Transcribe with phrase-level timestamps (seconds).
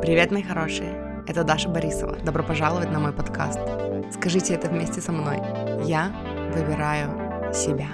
[0.00, 1.24] Привет, мои хорошие!
[1.26, 2.16] Это Даша Борисова.
[2.18, 3.58] Добро пожаловать на мой подкаст.
[4.14, 5.38] Скажите это вместе со мной.
[5.84, 6.12] Я
[6.54, 7.88] выбираю себя.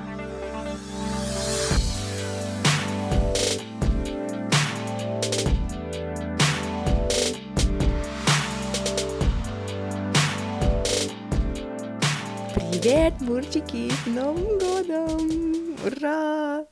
[12.55, 13.91] Привет, мурчики!
[13.91, 15.77] С Новым годом!
[15.87, 16.67] Ура!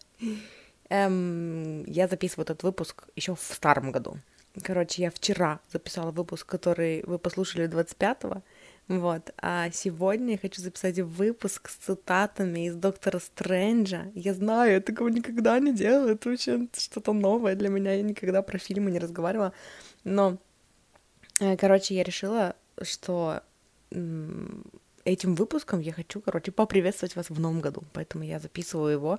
[0.91, 4.19] Эм, я записываю этот выпуск еще в старом году.
[4.61, 8.43] Короче, я вчера записала выпуск, который вы послушали 25-го.
[8.89, 9.33] Вот.
[9.39, 14.11] А сегодня я хочу записать выпуск с цитатами из Доктора Стрэнджа.
[14.15, 16.11] Я знаю, я такого никогда не делала.
[16.11, 17.95] Это вообще что-то новое для меня.
[17.95, 19.55] Я никогда про фильмы не разговаривала.
[20.05, 20.37] Но,
[21.41, 23.43] э, короче, я решила, что
[25.05, 27.85] этим выпуском я хочу, короче, поприветствовать вас в новом году.
[27.93, 29.19] Поэтому я записываю его.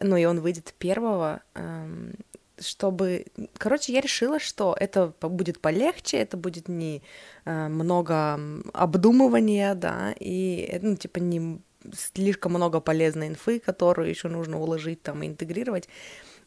[0.00, 2.14] Ну, и он выйдет первого эм,
[2.58, 3.26] чтобы...
[3.58, 7.02] Короче, я решила, что это будет полегче, это будет не
[7.44, 8.38] э, много
[8.72, 11.60] обдумывания, да, и, ну, типа, не
[11.94, 15.88] слишком много полезной инфы, которую еще нужно уложить там и интегрировать.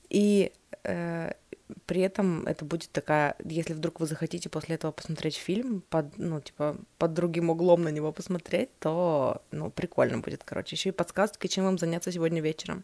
[0.10, 0.52] И
[0.84, 1.32] э,
[1.86, 6.40] при этом это будет такая, если вдруг вы захотите после этого посмотреть фильм, под, ну,
[6.40, 10.76] типа, под другим углом на него посмотреть, то, ну, прикольно будет, короче.
[10.76, 12.84] Еще и подсказки, чем вам заняться сегодня вечером.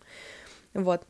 [0.74, 1.06] Вот.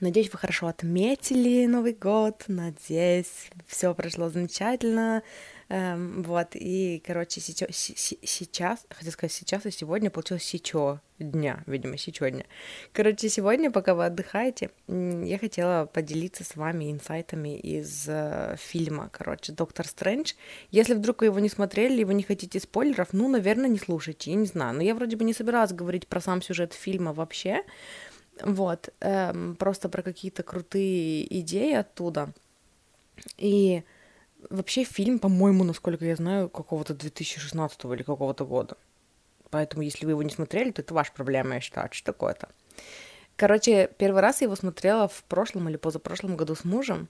[0.00, 2.44] Надеюсь, вы хорошо отметили Новый год.
[2.46, 5.22] Надеюсь, все прошло замечательно.
[5.70, 11.98] Эм, вот, и, короче, сейчас, сейчас, хотел сказать сейчас, и сегодня получилось сечо дня, видимо,
[11.98, 12.44] сечо дня.
[12.92, 19.52] Короче, сегодня, пока вы отдыхаете, я хотела поделиться с вами инсайтами из э, фильма, короче,
[19.52, 20.32] «Доктор Стрэндж».
[20.70, 24.30] Если вдруг вы его не смотрели, и вы не хотите спойлеров, ну, наверное, не слушайте,
[24.30, 24.74] я не знаю.
[24.74, 27.62] Но я вроде бы не собиралась говорить про сам сюжет фильма вообще,
[28.44, 32.32] вот, эм, просто про какие-то крутые идеи оттуда.
[33.36, 33.82] И
[34.50, 38.76] вообще фильм, по-моему, насколько я знаю, какого-то 2016 или какого-то года.
[39.50, 41.88] Поэтому, если вы его не смотрели, то это ваша проблема, я считаю.
[41.92, 42.48] Что такое-то?
[43.36, 47.08] Короче, первый раз я его смотрела в прошлом или позапрошлом году с мужем.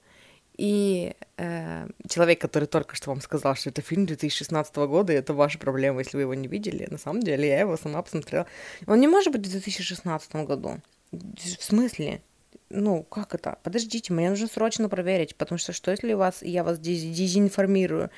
[0.59, 5.33] И э, человек, который только что вам сказал, что это фильм 2016 года, и это
[5.33, 8.47] ваша проблема, если вы его не видели, на самом деле я его сама посмотрела.
[8.87, 10.81] Он не может быть в 2016 году.
[11.13, 12.23] В смысле?
[12.71, 13.59] Ну, как это?
[13.63, 18.11] Подождите, мне нужно срочно проверить, потому что что если у вас, я вас дезинформирую?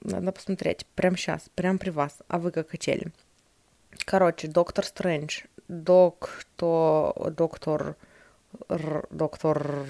[0.00, 3.12] Надо посмотреть прямо сейчас, прямо при вас, а вы как хотели.
[4.04, 7.96] Короче, доктор Стрэндж, доктор, доктор,
[9.10, 9.86] доктор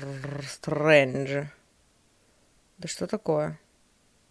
[0.46, 1.46] Стрэндж.
[2.78, 3.58] Да что такое?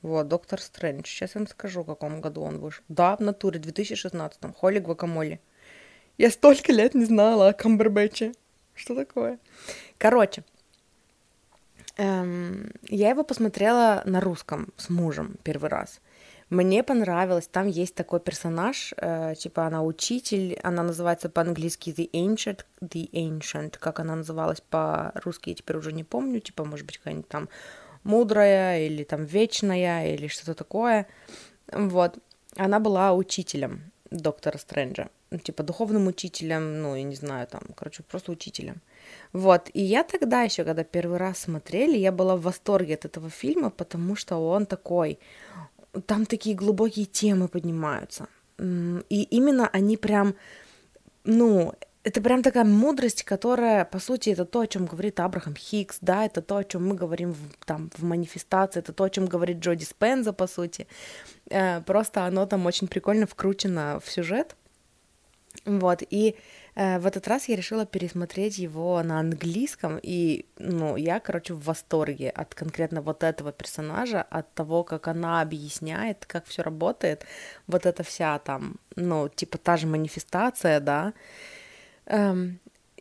[0.02, 1.06] Вот, доктор Стрэндж.
[1.06, 2.84] Сейчас я вам скажу, в каком году он вышел.
[2.88, 4.54] Да, в натуре, 2016-м.
[4.54, 5.42] Холли Гвакамоле.
[6.18, 8.34] Я столько лет не знала о Камбербэтче.
[8.74, 9.38] Что такое?
[10.00, 10.44] Короче,
[11.98, 16.00] эм, я его посмотрела на русском с мужем первый раз.
[16.50, 22.62] Мне понравилось, там есть такой персонаж, э, типа она учитель, она называется по-английски The Ancient,
[22.82, 27.28] The Ancient, как она называлась по-русски, я теперь уже не помню, типа, может быть, какая-нибудь
[27.28, 27.50] там
[28.04, 31.08] мудрая или там вечная или что-то такое.
[31.72, 32.18] Вот.
[32.56, 38.04] Она была учителем доктора Стрэнджа ну, типа духовным учителем, ну, я не знаю, там, короче,
[38.04, 38.82] просто учителем.
[39.34, 43.30] Вот, и я тогда еще, когда первый раз смотрели, я была в восторге от этого
[43.30, 45.20] фильма, потому что он такой,
[46.06, 48.28] там такие глубокие темы поднимаются.
[49.10, 50.36] И именно они прям,
[51.26, 51.74] ну,
[52.08, 56.26] это прям такая мудрость, которая, по сути, это то, о чем говорит Абрахам Хикс, да,
[56.26, 59.58] это то, о чем мы говорим в, там в манифестации, это то, о чем говорит
[59.58, 60.88] Джо Диспенза, по сути.
[61.50, 64.56] Э, просто оно там очень прикольно вкручено в сюжет.
[65.66, 66.36] Вот, и
[66.76, 71.64] э, в этот раз я решила пересмотреть его на английском, и, ну, я, короче, в
[71.66, 77.26] восторге от конкретно вот этого персонажа, от того, как она объясняет, как все работает,
[77.68, 81.08] вот эта вся там, ну, типа та же манифестация, да.
[81.08, 81.14] Эм,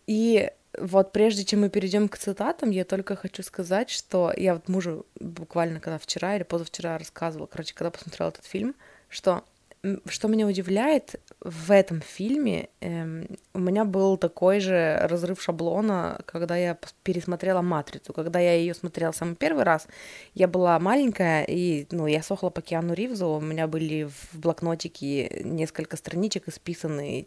[0.07, 4.69] и вот прежде чем мы перейдем к цитатам, я только хочу сказать, что я вот
[4.69, 8.75] мужу буквально когда вчера или позавчера рассказывала, короче, когда посмотрела этот фильм,
[9.09, 9.45] что
[10.09, 16.57] что меня удивляет в этом фильме, эм, у меня был такой же разрыв шаблона, когда
[16.57, 18.13] я пересмотрела «Матрицу».
[18.13, 19.87] Когда я ее смотрела самый первый раз,
[20.35, 25.43] я была маленькая, и ну, я сохла по Киану Ривзу, у меня были в блокнотике
[25.45, 27.27] несколько страничек, исписанные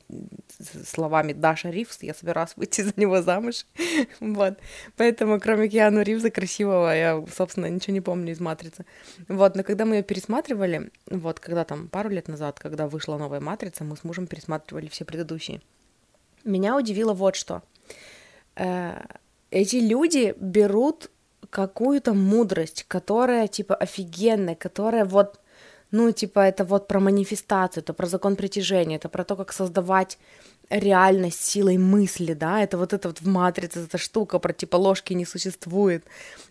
[0.85, 3.65] словами «Даша Ривз», я собиралась выйти за него замуж,
[4.19, 4.57] вот.
[4.97, 8.85] Поэтому, кроме Киану Ривза красивого, я, собственно, ничего не помню из «Матрицы».
[9.27, 13.18] Вот, но когда мы ее пересматривали, вот, когда там пару лет назад, назад, когда вышла
[13.18, 15.62] новая матрица, мы с мужем пересматривали все предыдущие.
[16.46, 17.62] Меня удивило вот что.
[18.56, 19.06] Э,
[19.51, 21.10] эти люди берут
[21.50, 25.40] какую-то мудрость, которая, типа, офигенная, которая вот,
[25.92, 30.18] ну, типа, это вот про манифестацию, это про закон притяжения, это про то, как создавать
[30.69, 35.13] реальность силой мысли, да, это вот это вот в «Матрице», эта штука про, типа, ложки
[35.13, 36.06] не существует,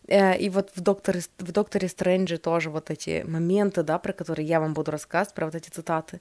[0.09, 4.47] э, и вот в «Докторе», в «Докторе Стрэнджи» тоже вот эти моменты, да, про которые
[4.47, 6.20] я вам буду рассказывать, про вот эти цитаты,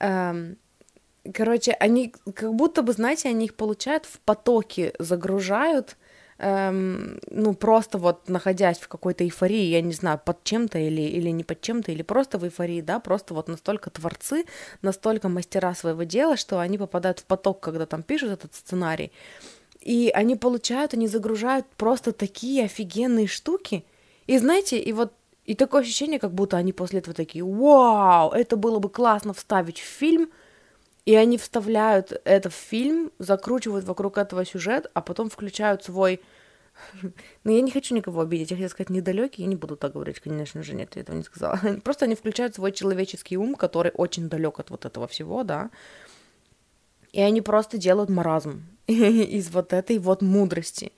[0.00, 0.56] эм,
[1.34, 5.96] короче, они как будто бы, знаете, они их получают в потоке, загружают,
[6.42, 11.30] эм, ну, просто вот находясь в какой-то эйфории, я не знаю, под чем-то или, или
[11.30, 14.44] не под чем-то, или просто в эйфории, да, просто вот настолько творцы,
[14.82, 19.12] настолько мастера своего дела, что они попадают в поток, когда там пишут этот сценарий,
[19.80, 23.84] и они получают, они загружают просто такие офигенные штуки,
[24.26, 25.12] и знаете, и вот
[25.44, 29.80] и такое ощущение, как будто они после этого такие, вау, это было бы классно вставить
[29.80, 30.28] в фильм–
[31.04, 36.20] и они вставляют это в фильм, закручивают вокруг этого сюжет, а потом включают свой...
[37.44, 40.20] Ну, я не хочу никого обидеть, я хотела сказать недалекий, я не буду так говорить,
[40.20, 41.58] конечно же, нет, я этого не сказала.
[41.84, 45.70] Просто они включают свой человеческий ум, который очень далек от вот этого всего, да,
[47.12, 50.92] и они просто делают маразм из вот этой вот мудрости.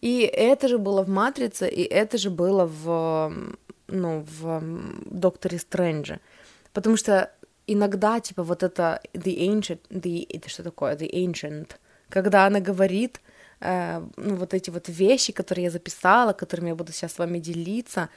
[0.00, 3.32] И это же было в «Матрице», и это же было в,
[3.86, 4.62] ну, в
[5.06, 6.18] «Докторе Стрэнджа».
[6.72, 7.30] Потому что
[7.72, 11.70] иногда, типа, вот это the ancient, the, это что такое, the ancient,
[12.08, 13.20] когда она говорит,
[13.60, 17.38] э, ну, вот эти вот вещи, которые я записала, которыми я буду сейчас с вами
[17.38, 18.08] делиться,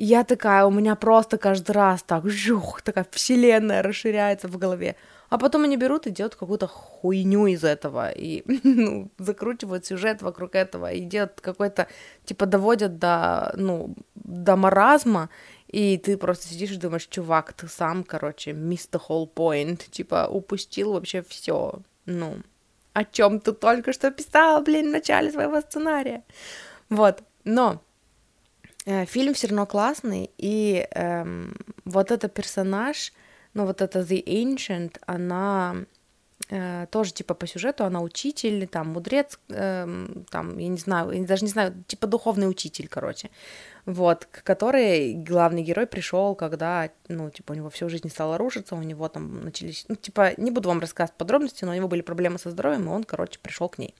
[0.00, 4.94] я такая, у меня просто каждый раз так, жух, такая вселенная расширяется в голове.
[5.28, 10.54] А потом они берут и делают какую-то хуйню из этого, и ну, закручивают сюжет вокруг
[10.54, 11.86] этого, и делают какой-то,
[12.24, 15.28] типа, доводят до, ну, до маразма,
[15.68, 20.92] и ты просто сидишь и думаешь, чувак, ты сам, короче, the whole point, типа, упустил
[20.92, 21.80] вообще все.
[22.06, 22.38] Ну,
[22.94, 26.24] о чем ты только что писал, блин, в начале своего сценария.
[26.88, 27.82] Вот, но
[28.86, 31.48] э, фильм все равно классный, и э,
[31.84, 33.12] вот этот персонаж,
[33.52, 35.84] ну, вот это The Ancient, она
[36.48, 41.26] э, тоже, типа, по сюжету, она учитель, там, мудрец, э, там, я не знаю, я
[41.26, 43.28] даже не знаю, типа, духовный учитель, короче
[43.88, 48.74] вот, к которой главный герой пришел, когда, ну, типа, у него всю жизнь стало рушиться,
[48.74, 52.02] у него там начались, ну, типа, не буду вам рассказывать подробности, но у него были
[52.02, 53.94] проблемы со здоровьем, и он, короче, пришел к ней.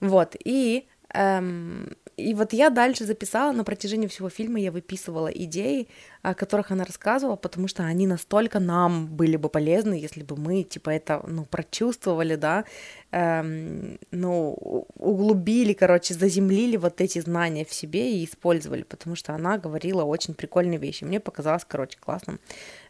[0.00, 5.88] Вот, и эм, и вот я дальше записала, на протяжении всего фильма я выписывала идеи,
[6.22, 10.62] о которых она рассказывала, потому что они настолько нам были бы полезны, если бы мы,
[10.62, 12.64] типа, это, ну, прочувствовали, да,
[13.10, 19.58] эм, ну, углубили, короче, заземлили вот эти знания в себе и использовали, потому что она
[19.58, 21.04] говорила очень прикольные вещи.
[21.04, 22.40] Мне показалось, короче, классным,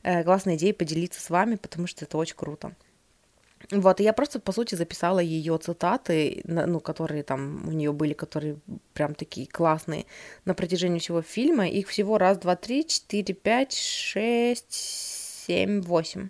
[0.02, 2.72] э, классной идеей поделиться с вами, потому что это очень круто.
[3.70, 8.12] Вот, и я просто, по сути, записала ее цитаты, ну, которые там у нее были,
[8.12, 8.56] которые
[8.92, 10.06] прям такие классные
[10.44, 11.68] на протяжении всего фильма.
[11.68, 14.72] Их всего раз, два, три, четыре, пять, шесть,
[15.46, 16.28] семь, восемь.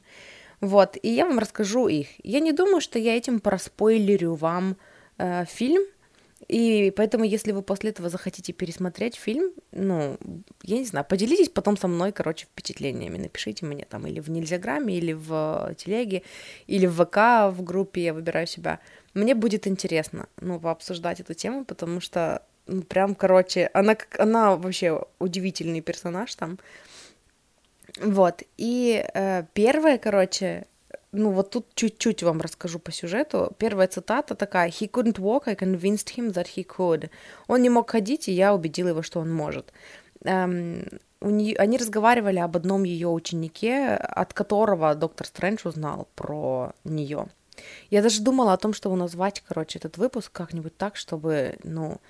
[0.60, 2.08] Вот, и я вам расскажу их.
[2.22, 4.76] Я не думаю, что я этим проспойлерю вам
[5.18, 5.82] э, фильм,
[6.48, 10.18] и поэтому, если вы после этого захотите пересмотреть фильм, ну,
[10.62, 13.18] я не знаю, поделитесь потом со мной, короче, впечатлениями.
[13.18, 16.22] Напишите мне там или в Нельзяграме, или в телеге,
[16.66, 18.80] или в ВК в группе «Я выбираю себя».
[19.14, 25.00] Мне будет интересно, ну, пообсуждать эту тему, потому что, ну, прям, короче, она, она вообще
[25.18, 26.58] удивительный персонаж там.
[28.00, 30.66] Вот, и э, первое, короче,
[31.14, 33.52] ну вот тут чуть-чуть вам расскажу по сюжету.
[33.58, 37.10] Первая цитата такая «He couldn't walk, I convinced him that he could».
[37.46, 39.72] Он не мог ходить, и я убедила его, что он может.
[40.24, 40.84] Эм,
[41.20, 47.28] у нее, они разговаривали об одном ее ученике, от которого доктор Стрэндж узнал про нее.
[47.90, 52.00] Я даже думала о том, чтобы назвать, короче, этот выпуск как-нибудь так, чтобы, ну,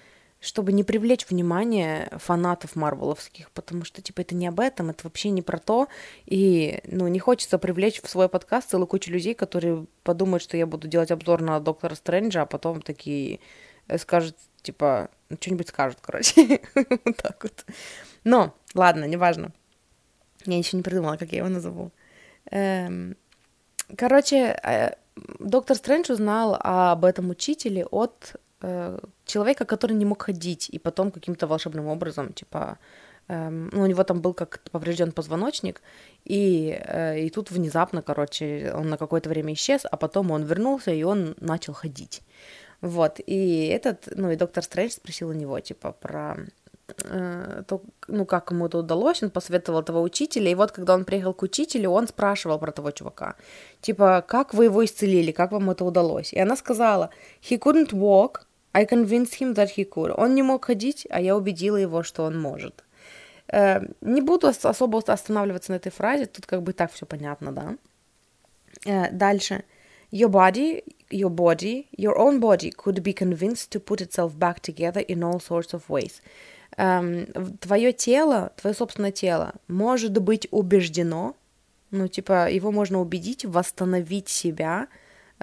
[0.45, 5.31] чтобы не привлечь внимание фанатов марвеловских, потому что, типа, это не об этом, это вообще
[5.31, 5.89] не про то,
[6.27, 10.67] и, ну, не хочется привлечь в свой подкаст целую кучу людей, которые подумают, что я
[10.67, 13.41] буду делать обзор на Доктора Стрэнджа, а потом такие
[13.89, 17.65] э, скажут, типа, ну, что-нибудь скажут, короче, вот так вот.
[18.25, 19.51] Но, ладно, неважно.
[20.45, 21.91] Я еще не придумала, как я его назову.
[22.51, 23.17] Эм,
[23.97, 24.93] короче, э,
[25.39, 28.37] доктор Стрэндж узнал об этом учителе от
[28.67, 32.79] Э, человека, который не мог ходить, и потом каким-то волшебным образом, типа,
[33.29, 35.83] эм, ну, у него там был как поврежден позвоночник,
[36.25, 40.91] и, э, и тут внезапно, короче, он на какое-то время исчез, а потом он вернулся,
[40.91, 42.23] и он начал ходить.
[42.81, 46.37] Вот, и этот, ну, и доктор Стрэндж спросил у него, типа, про
[46.99, 51.05] э, то, ну, как ему это удалось, он посоветовал этого учителя, и вот когда он
[51.05, 53.37] приехал к учителю, он спрашивал про того чувака,
[53.81, 56.35] типа, как вы его исцелили, как вам это удалось?
[56.35, 57.09] И она сказала,
[57.41, 58.44] he couldn't walk,
[58.75, 60.13] I convinced him that he could.
[60.17, 62.85] Он не мог ходить, а я убедила его, что он может.
[63.49, 67.77] Э, не буду особо останавливаться на этой фразе, тут как бы так все понятно, да.
[68.85, 69.65] Э, дальше.
[70.11, 75.05] Your body, your body, your own body could be convinced to put itself back together
[75.07, 76.21] in all sorts of ways.
[76.77, 77.27] Эм,
[77.59, 81.37] твое тело, твое собственное тело может быть убеждено,
[81.91, 84.89] ну, типа, его можно убедить восстановить себя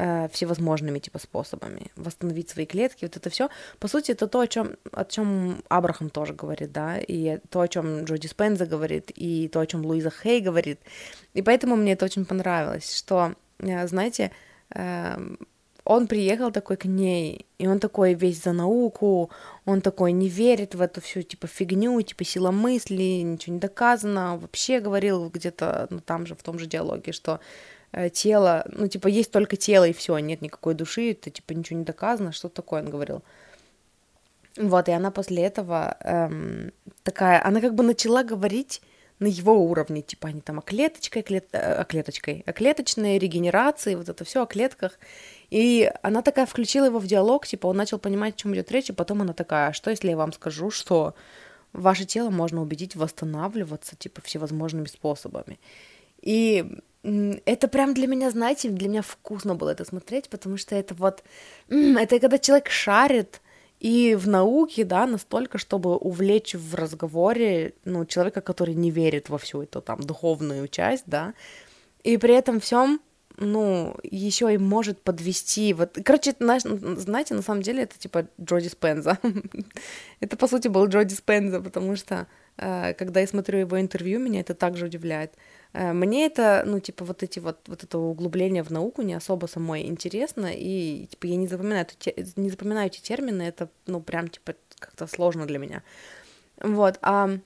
[0.02, 3.50] э, всевозможными, типа, способами, восстановить свои клетки, вот это все.
[3.80, 7.68] По сути, это то, о чем, о чем Абрахам тоже говорит, да, и то, о
[7.68, 10.80] чем Джоди Спенза говорит, и то, о чем Луиза Хей говорит.
[11.36, 14.32] И поэтому мне это очень понравилось, что, э, знаете,
[14.76, 15.36] э,
[15.84, 19.30] он приехал такой к ней, и он такой весь за науку,
[19.66, 24.38] он такой не верит в эту всю, типа, фигню, типа, сила мысли, ничего не доказано,
[24.38, 27.40] вообще говорил где-то, ну, там же, в том же диалоге, что
[28.14, 31.86] тело, ну, типа, есть только тело, и все, нет никакой души, это, типа, ничего не
[31.86, 33.22] доказано, что такое он говорил.
[34.58, 38.82] Вот, и она после этого эм, такая, она как бы начала говорить
[39.20, 41.48] на его уровне, типа они там о клеточкой, клет...
[41.52, 45.00] Э, о клеточкой, о клеточной регенерации, вот это все о клетках.
[45.52, 48.90] И она такая включила его в диалог, типа он начал понимать, о чем идет речь,
[48.90, 51.14] и потом она такая, а что если я вам скажу, что
[51.72, 55.60] ваше тело можно убедить восстанавливаться, типа, всевозможными способами.
[56.22, 60.94] И это прям для меня, знаете, для меня вкусно было это смотреть, потому что это
[60.94, 61.24] вот,
[61.70, 63.42] это когда человек шарит
[63.80, 69.40] и в науке, да, настолько, чтобы увлечь в разговоре, ну, человека, который не верит во
[69.40, 71.34] всю эту там духовную часть, да,
[72.04, 73.02] и при этом всем
[73.38, 75.74] ну, еще и может подвести.
[75.74, 79.18] Вот, короче, знаете, на самом деле это типа Джоди Спенза.
[80.20, 82.28] это, по сути, был Джоди Спенза, потому что,
[82.58, 85.34] э, когда я смотрю его интервью, меня это также удивляет.
[85.74, 89.48] Э, мне это, ну, типа, вот эти вот, вот это углубление в науку не особо
[89.48, 91.88] самой интересно, и, типа, я не запоминаю,
[92.36, 95.84] не запоминаю эти термины, это, ну, прям, типа, как-то сложно для меня.
[96.62, 97.38] Вот, а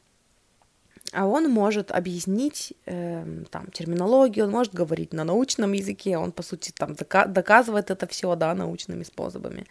[1.13, 6.43] а он может объяснить э, там терминологию, он может говорить на научном языке, он по
[6.43, 9.65] сути там дока- доказывает это все, да, научными способами.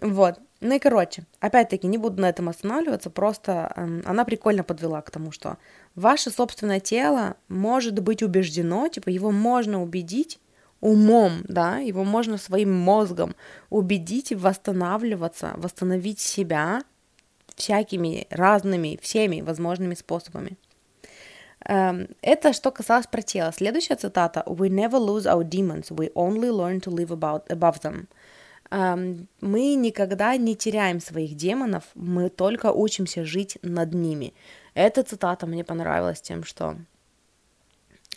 [0.00, 0.38] Вот.
[0.60, 5.10] Ну и короче, опять-таки не буду на этом останавливаться, просто э, она прикольно подвела к
[5.10, 5.56] тому, что
[5.96, 10.38] ваше собственное тело может быть убеждено, типа его можно убедить
[10.80, 13.34] умом, да, его можно своим мозгом
[13.70, 16.82] убедить восстанавливаться, восстановить себя
[17.56, 20.56] всякими разными, всеми возможными способами.
[21.68, 23.50] Um, это что касалось про тело.
[23.52, 24.44] Следующая цитата.
[24.46, 28.06] We never lose our demons, we only learn to live about, above them.
[28.70, 34.34] Um, мы никогда не теряем своих демонов, мы только учимся жить над ними.
[34.76, 36.76] Эта цитата мне понравилась тем, что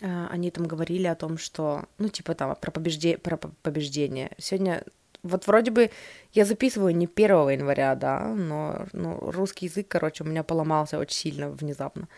[0.02, 3.16] uh, они там говорили о том, что, ну, типа там, про, побежде...
[3.16, 4.30] про побеждение.
[4.36, 4.84] Сегодня
[5.22, 5.90] вот вроде бы
[6.34, 11.16] я записываю не 1 января, да, но ну, русский язык, короче, у меня поломался очень
[11.16, 12.08] сильно внезапно.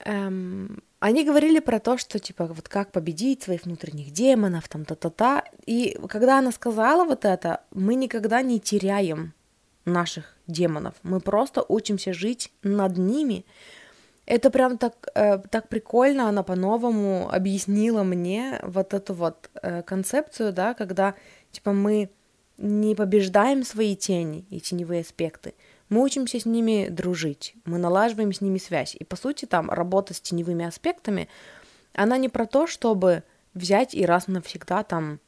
[0.00, 5.44] Эм, они говорили про то, что, типа, вот как победить своих внутренних демонов, там, та-та-та.
[5.66, 9.34] И когда она сказала вот это, мы никогда не теряем
[9.84, 10.94] наших демонов.
[11.02, 13.44] Мы просто учимся жить над ними.
[14.26, 20.52] Это прям так, э, так прикольно, она по-новому объяснила мне вот эту вот э, концепцию,
[20.52, 21.14] да, когда,
[21.50, 22.10] типа, мы
[22.58, 25.54] не побеждаем свои тени и теневые аспекты,
[25.88, 28.96] мы учимся с ними дружить, мы налаживаем с ними связь.
[28.98, 31.28] И, по сути, там работа с теневыми аспектами,
[31.92, 33.24] она не про то, чтобы
[33.54, 35.20] взять и раз навсегда там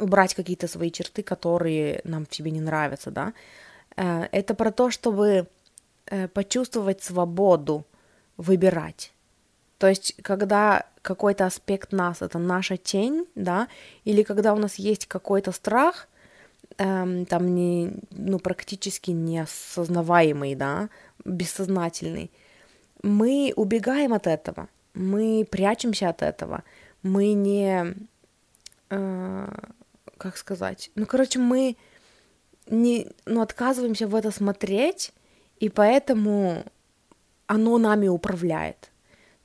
[0.00, 3.32] убрать какие-то свои черты, которые нам в себе не нравятся, да.
[3.96, 5.46] Э, это про то, чтобы
[6.06, 7.84] э, почувствовать свободу
[8.36, 9.12] выбирать.
[9.78, 13.68] То есть, когда какой-то аспект нас— это наша тень, да,
[14.04, 16.06] или когда у нас есть какой-то страх,
[16.76, 20.90] эм, там не, ну, практически неосознаваемый, да,
[21.24, 22.30] бессознательный,
[23.02, 26.62] мы убегаем от этого, мы прячемся от этого,
[27.02, 27.94] мы не,
[28.90, 29.48] э,
[30.20, 31.76] как сказать, ну, короче, мы
[32.66, 35.12] не, ну, отказываемся в это смотреть,
[35.58, 36.64] и поэтому
[37.46, 38.90] оно нами управляет.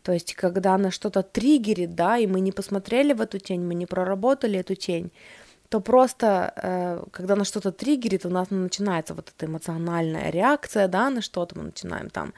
[0.04, 3.74] То есть, когда она что-то триггерит, да, и мы не посмотрели в эту тень, мы
[3.74, 5.12] не проработали эту тень,
[5.70, 11.10] то просто, э, когда на что-то триггерит, у нас начинается вот эта эмоциональная реакция, да,
[11.10, 12.34] на что-то мы начинаем там,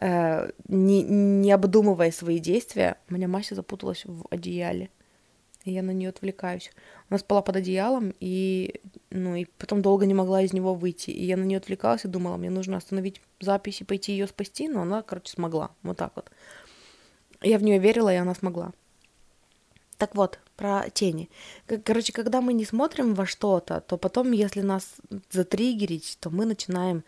[0.00, 2.96] э, не, не обдумывая свои действия.
[3.08, 4.90] У меня Мася запуталась в одеяле,
[5.64, 6.70] и я на нее отвлекаюсь.
[7.08, 11.10] Она спала под одеялом, и, ну, и потом долго не могла из него выйти.
[11.10, 14.68] И я на нее отвлекалась и думала, мне нужно остановить запись и пойти ее спасти,
[14.68, 15.70] но она, короче, смогла.
[15.82, 16.30] Вот так вот.
[17.40, 18.72] Я в нее верила, и она смогла.
[19.98, 21.30] Так вот, про тени.
[21.84, 24.94] Короче, когда мы не смотрим во что-то, то потом, если нас
[25.30, 27.04] затриггерить, то мы начинаем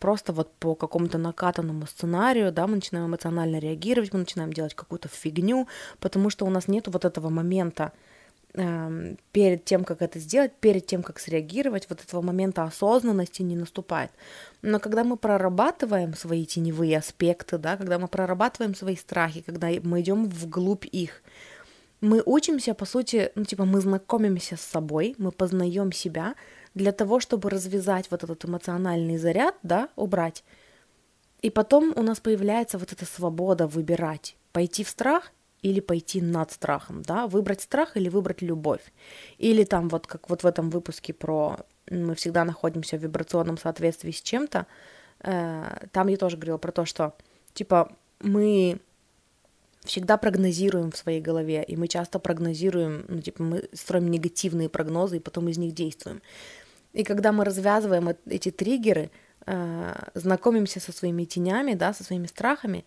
[0.00, 5.08] просто вот по какому-то накатанному сценарию, да, мы начинаем эмоционально реагировать, мы начинаем делать какую-то
[5.08, 5.68] фигню,
[6.00, 7.92] потому что у нас нет вот этого момента,
[8.54, 13.56] Эм, перед тем, как это сделать, перед тем, как среагировать, вот этого момента осознанности не
[13.56, 14.10] наступает.
[14.60, 20.02] Но когда мы прорабатываем свои теневые аспекты, да, когда мы прорабатываем свои страхи, когда мы
[20.02, 21.22] идем вглубь их,
[22.02, 26.34] мы учимся, по сути, ну, типа, мы знакомимся с собой, мы познаем себя
[26.74, 30.44] для того, чтобы развязать вот этот эмоциональный заряд, да, убрать.
[31.42, 36.52] И потом у нас появляется вот эта свобода выбирать, пойти в страх или пойти над
[36.52, 38.92] страхом, да, выбрать страх или выбрать любовь.
[39.38, 41.58] Или там вот как вот в этом выпуске про
[41.90, 44.66] мы всегда находимся в вибрационном соответствии с чем-то,
[45.20, 47.14] э, там я тоже говорила про то, что
[47.54, 48.80] типа мы
[49.84, 55.16] всегда прогнозируем в своей голове, и мы часто прогнозируем, ну, типа, мы строим негативные прогнозы,
[55.16, 56.22] и потом из них действуем.
[56.92, 59.10] И когда мы развязываем эти триггеры,
[59.46, 62.84] э, знакомимся со своими тенями, да, со своими страхами,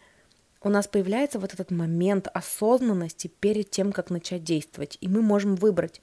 [0.61, 4.97] у нас появляется вот этот момент осознанности перед тем, как начать действовать.
[5.01, 6.01] И мы можем выбрать,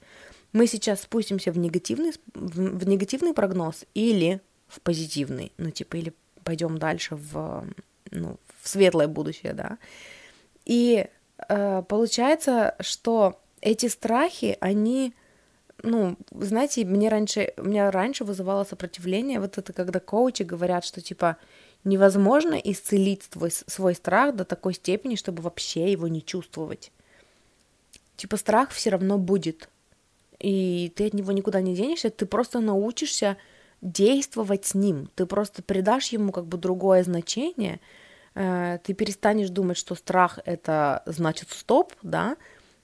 [0.53, 6.13] мы сейчас спустимся в негативный, в, в негативный прогноз или в позитивный, ну типа, или
[6.43, 7.65] пойдем дальше в,
[8.11, 9.77] ну, в светлое будущее, да.
[10.65, 11.07] И
[11.49, 15.13] э, получается, что эти страхи, они,
[15.83, 21.37] ну, знаете, мне раньше, меня раньше вызывало сопротивление, вот это когда коучи говорят, что типа
[21.83, 26.91] Невозможно исцелить свой, свой страх до такой степени, чтобы вообще его не чувствовать.
[28.15, 29.69] Типа страх все равно будет.
[30.39, 33.37] И ты от него никуда не денешься, ты просто научишься
[33.81, 35.09] действовать с ним.
[35.15, 37.81] Ты просто придашь ему как бы другое значение.
[38.33, 42.37] Э, ты перестанешь думать, что страх это значит стоп, да,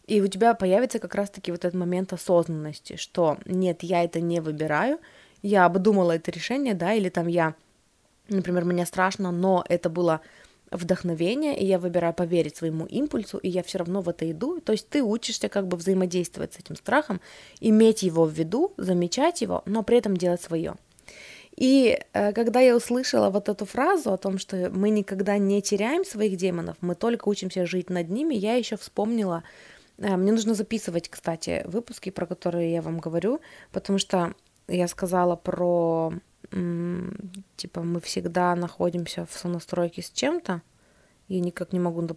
[0.09, 4.41] и у тебя появится как раз-таки вот этот момент осознанности, что нет, я это не
[4.41, 4.99] выбираю,
[5.41, 7.55] я обдумала это решение, да, или там я
[8.29, 10.21] Например, мне страшно, но это было
[10.71, 14.59] вдохновение, и я выбираю поверить своему импульсу, и я все равно в это иду.
[14.59, 17.21] То есть ты учишься как бы взаимодействовать с этим страхом,
[17.59, 20.75] иметь его в виду, замечать его, но при этом делать свое.
[21.55, 26.05] И э, когда я услышала вот эту фразу о том, что мы никогда не теряем
[26.05, 29.43] своих демонов, мы только учимся жить над ними, я еще вспомнила,
[29.99, 34.33] мне нужно записывать, кстати, выпуски, про которые я вам говорю, потому что
[34.67, 36.13] я сказала про
[36.51, 40.61] типа мы всегда находимся в сонастройке с чем-то,
[41.27, 42.07] я никак не могу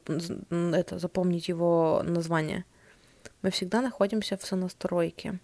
[0.50, 2.64] это запомнить его название.
[3.42, 5.38] Мы всегда находимся в сонастройке.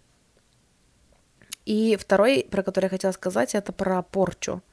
[1.65, 4.63] И второй, про который я хотела сказать, это про порчу.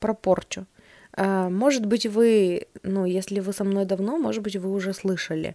[0.00, 0.66] Про порчу.
[1.12, 5.54] А, может быть, вы, ну, если вы со мной давно, может быть, вы уже слышали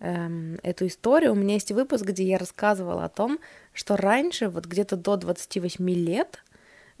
[0.00, 1.32] эм, эту историю.
[1.32, 3.38] У меня есть выпуск, где я рассказывала о том,
[3.72, 6.42] что раньше, вот где-то до 28 лет,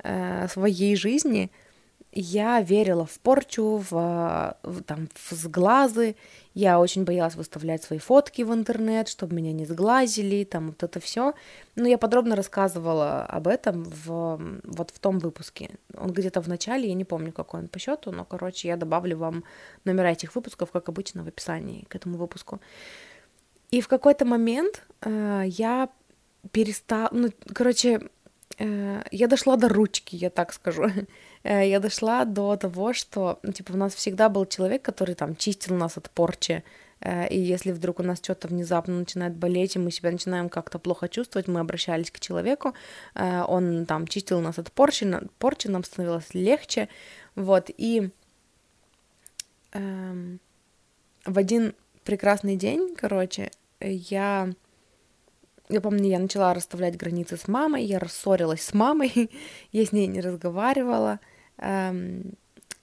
[0.02, 1.50] э, своей жизни
[2.12, 6.16] я верила в порчу, в, в, там, в сглазы.
[6.54, 10.98] Я очень боялась выставлять свои фотки в интернет, чтобы меня не сглазили, там вот это
[10.98, 11.34] все.
[11.76, 15.70] Но я подробно рассказывала об этом в, вот в том выпуске.
[15.96, 19.16] Он где-то в начале, я не помню, какой он по счету, но, короче, я добавлю
[19.16, 19.44] вам
[19.84, 22.60] номера этих выпусков, как обычно, в описании к этому выпуску.
[23.70, 25.88] И в какой-то момент э, я
[26.50, 28.00] перестала, ну, короче,
[28.60, 30.84] Э, я дошла до ручки, я так скажу.
[31.42, 35.36] Э, я дошла до того, что, ну, типа, у нас всегда был человек, который там
[35.36, 36.62] чистил нас от порчи,
[37.00, 40.78] э, и если вдруг у нас что-то внезапно начинает болеть, и мы себя начинаем как-то
[40.78, 42.74] плохо чувствовать, мы обращались к человеку,
[43.14, 45.06] он там чистил нас от порчи,
[45.38, 46.88] порчи нам становилось легче,
[47.34, 48.10] вот, и
[49.72, 50.40] эм,
[51.24, 51.74] в один
[52.04, 53.50] прекрасный день, короче,
[53.80, 54.50] я
[55.70, 59.30] я помню, я начала расставлять границы с мамой, я рассорилась с мамой,
[59.72, 61.20] я с ней не разговаривала,
[61.58, 62.34] эм,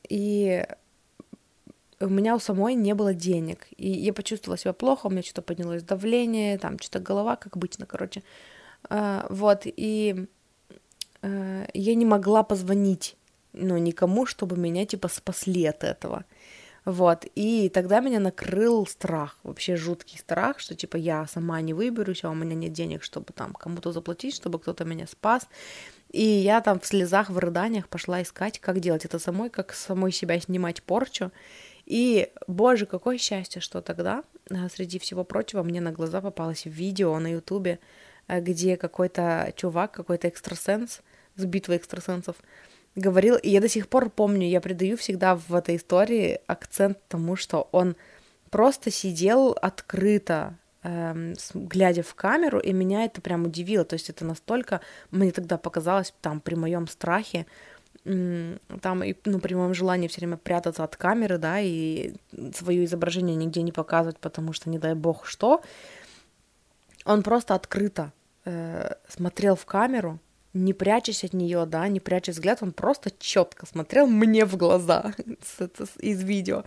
[0.10, 0.66] и
[2.00, 5.42] у меня у самой не было денег, и я почувствовала себя плохо, у меня что-то
[5.42, 8.24] поднялось давление, там что-то голова, как обычно, короче,
[8.90, 10.28] э, вот, и
[11.22, 13.18] э, я не могла позвонить,
[13.54, 16.26] ну, никому, чтобы меня, типа, спасли от этого,
[16.88, 22.24] вот, и тогда меня накрыл страх, вообще жуткий страх, что типа я сама не выберусь,
[22.24, 25.50] а у меня нет денег, чтобы там кому-то заплатить, чтобы кто-то меня спас.
[26.12, 30.14] И я там в слезах, в рыданиях пошла искать, как делать это самой, как самой
[30.14, 31.34] себя снимать порчу.
[31.86, 37.20] И, боже, какое счастье, что тогда, а, среди всего прочего, мне на глаза попалось видео
[37.20, 37.80] на ютубе,
[38.28, 41.02] а, где какой-то чувак, какой-то экстрасенс
[41.36, 42.38] с битвой экстрасенсов
[42.98, 47.36] говорил, и я до сих пор помню, я придаю всегда в этой истории акцент тому,
[47.36, 47.96] что он
[48.50, 53.86] просто сидел открыто эм, глядя в камеру, и меня это прям удивило.
[53.86, 54.82] То есть это настолько,
[55.12, 57.46] мне тогда показалось, там, при моем страхе,
[58.04, 62.14] там, ну, при моем желании все время прятаться от камеры, да, и
[62.54, 65.62] свое изображение нигде не показывать, потому что, не дай бог, что,
[67.06, 68.14] он просто открыто
[68.46, 70.20] э, смотрел в камеру,
[70.64, 75.14] не прячась от нее, да, не пряча взгляд, он просто четко смотрел мне в глаза
[76.00, 76.64] из видео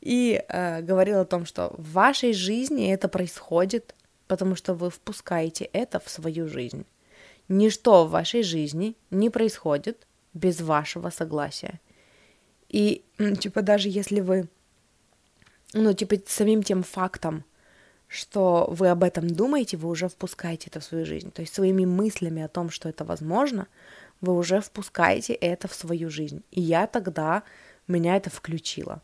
[0.00, 3.94] и э, говорил о том, что в вашей жизни это происходит,
[4.26, 6.86] потому что вы впускаете это в свою жизнь.
[7.48, 11.80] Ничто в вашей жизни не происходит без вашего согласия.
[12.68, 13.04] И,
[13.40, 14.48] типа, даже если вы,
[15.74, 17.44] ну, типа, самим тем фактом,
[18.12, 21.30] что вы об этом думаете, вы уже впускаете это в свою жизнь.
[21.30, 23.68] То есть своими мыслями о том, что это возможно,
[24.20, 26.42] вы уже впускаете это в свою жизнь.
[26.50, 27.42] И я тогда,
[27.88, 29.00] меня это включило.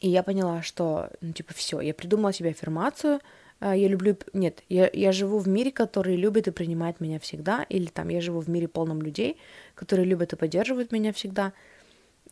[0.00, 3.18] И я поняла, что, ну, типа, все, я придумала себе аффирмацию,
[3.58, 7.66] а, я люблю, нет, я, я живу в мире, который любит и принимает меня всегда,
[7.68, 9.36] или там я живу в мире полном людей,
[9.74, 11.52] которые любят и поддерживают меня всегда.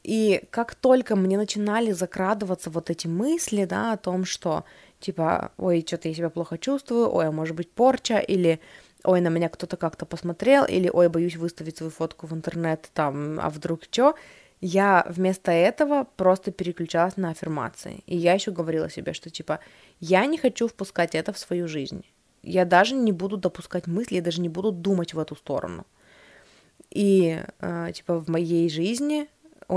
[0.04, 4.64] И как только мне начинали закрадываться вот эти мысли, да, о том, что,
[5.00, 8.60] типа, ой, что-то я себя плохо чувствую, ой, а может быть порча, или
[9.04, 13.38] ой, на меня кто-то как-то посмотрел, или ой, боюсь выставить свою фотку в интернет, там,
[13.40, 14.14] а вдруг что,
[14.60, 18.02] я вместо этого просто переключалась на аффирмации.
[18.06, 19.60] И я еще говорила себе, что типа
[20.00, 22.04] я не хочу впускать это в свою жизнь.
[22.42, 25.86] Я даже не буду допускать мысли, я даже не буду думать в эту сторону.
[26.90, 29.28] И э, типа в моей жизни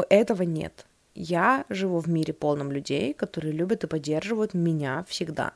[0.09, 0.85] этого нет.
[1.13, 5.53] Я живу в мире полном людей, которые любят и поддерживают меня всегда.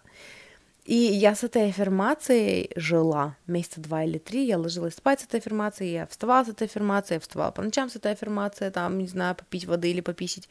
[0.85, 5.39] И я с этой аффирмацией жила месяца два или три, я ложилась спать с этой
[5.39, 9.07] аффирмацией, я вставала с этой аффирмацией, я вставала по ночам с этой аффирмацией, там, не
[9.07, 10.47] знаю, попить воды или пописить.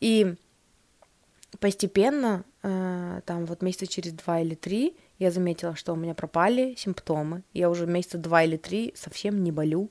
[0.00, 0.34] И
[1.60, 6.74] постепенно, э, там вот месяца через два или три, я заметила, что у меня пропали
[6.76, 7.44] симптомы.
[7.52, 9.90] Я уже месяца два или три совсем не болю.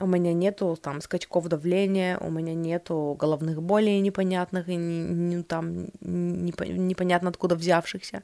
[0.00, 5.42] У меня нету там скачков давления, у меня нету головных болей непонятных и не, не,
[5.42, 8.22] там непонятно откуда взявшихся.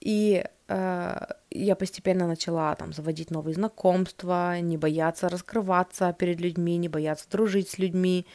[0.00, 6.88] И э, я постепенно начала там заводить новые знакомства, не бояться раскрываться перед людьми, не
[6.88, 8.26] бояться дружить с людьми,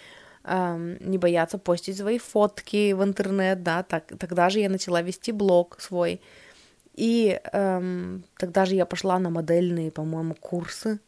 [0.44, 5.32] э, не бояться постить свои фотки в интернет, да, так, тогда же я начала вести
[5.32, 6.20] блог свой.
[6.96, 11.00] И э, тогда же я пошла на модельные, по-моему, курсы,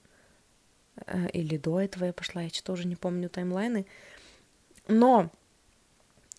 [1.34, 3.86] или до этого я пошла, я что-то уже не помню таймлайны.
[4.88, 5.30] Но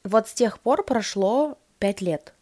[0.04, 2.34] вот с тех пор прошло пять лет.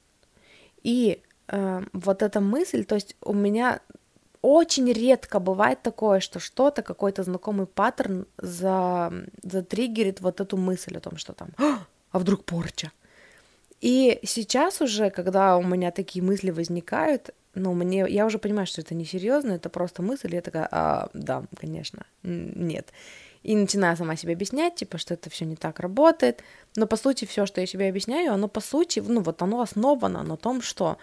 [0.82, 3.80] И э, вот эта мысль, то есть у меня
[4.42, 11.00] очень редко бывает такое, что что-то, какой-то знакомый паттерн за, затриггерит вот эту мысль о
[11.00, 12.92] том, что там, а вдруг порча.
[13.80, 18.80] И сейчас уже, когда у меня такие мысли возникают, ну, мне, я уже понимаю, что
[18.80, 22.92] это не серьезно, это просто мысль, я такая, а, да, конечно, нет.
[23.42, 26.42] И начинаю сама себе объяснять, типа, что это все не так работает.
[26.76, 30.22] Но по сути, все, что я себе объясняю, оно по сути, ну, вот оно основано
[30.22, 30.98] на том, что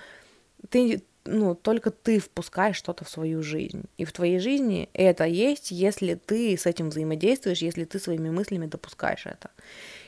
[0.70, 3.86] ты, ну, только ты впускаешь что-то в свою жизнь.
[3.98, 8.68] И в твоей жизни это есть, если ты с этим взаимодействуешь, если ты своими мыслями
[8.68, 9.50] допускаешь это.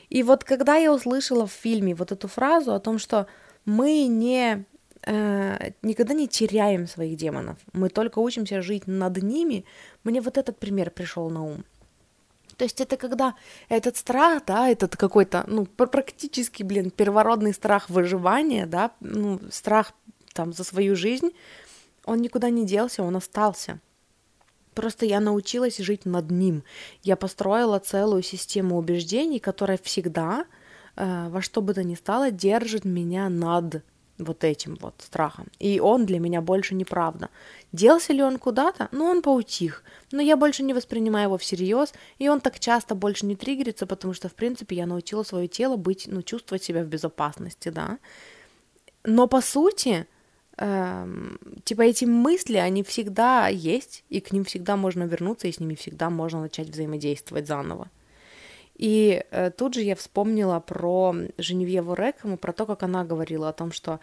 [0.08, 3.26] И вот когда я услышала в фильме вот эту фразу о том, что
[3.64, 4.64] мы не
[5.06, 9.64] э, никогда не теряем своих демонов, мы только учимся жить над ними,
[10.04, 11.64] мне вот этот пример пришел на ум.
[12.56, 13.34] То есть это когда
[13.70, 19.92] этот страх, да, этот какой-то, ну, практически, блин, первородный страх выживания, да, ну, страх
[20.34, 21.30] там за свою жизнь,
[22.04, 23.80] он никуда не делся, он остался.
[24.74, 26.62] Просто я научилась жить над ним.
[27.02, 30.44] Я построила целую систему убеждений, которая всегда,
[30.96, 33.82] э, во что бы то ни стало, держит меня над
[34.24, 35.48] вот этим вот страхом.
[35.58, 37.28] И он для меня больше неправда.
[37.72, 38.88] Делся ли он куда-то?
[38.92, 39.82] Ну, он поутих.
[40.12, 44.14] Но я больше не воспринимаю его всерьез, и он так часто больше не триггерится, потому
[44.14, 47.98] что, в принципе, я научила свое тело быть, ну, чувствовать себя в безопасности, да.
[49.04, 50.06] Но по сути,
[50.56, 55.60] эм, типа эти мысли, они всегда есть, и к ним всегда можно вернуться, и с
[55.60, 57.88] ними всегда можно начать взаимодействовать заново.
[58.80, 63.52] И э, тут же я вспомнила про Женевьеву Рекому, про то, как она говорила о
[63.52, 64.00] том, что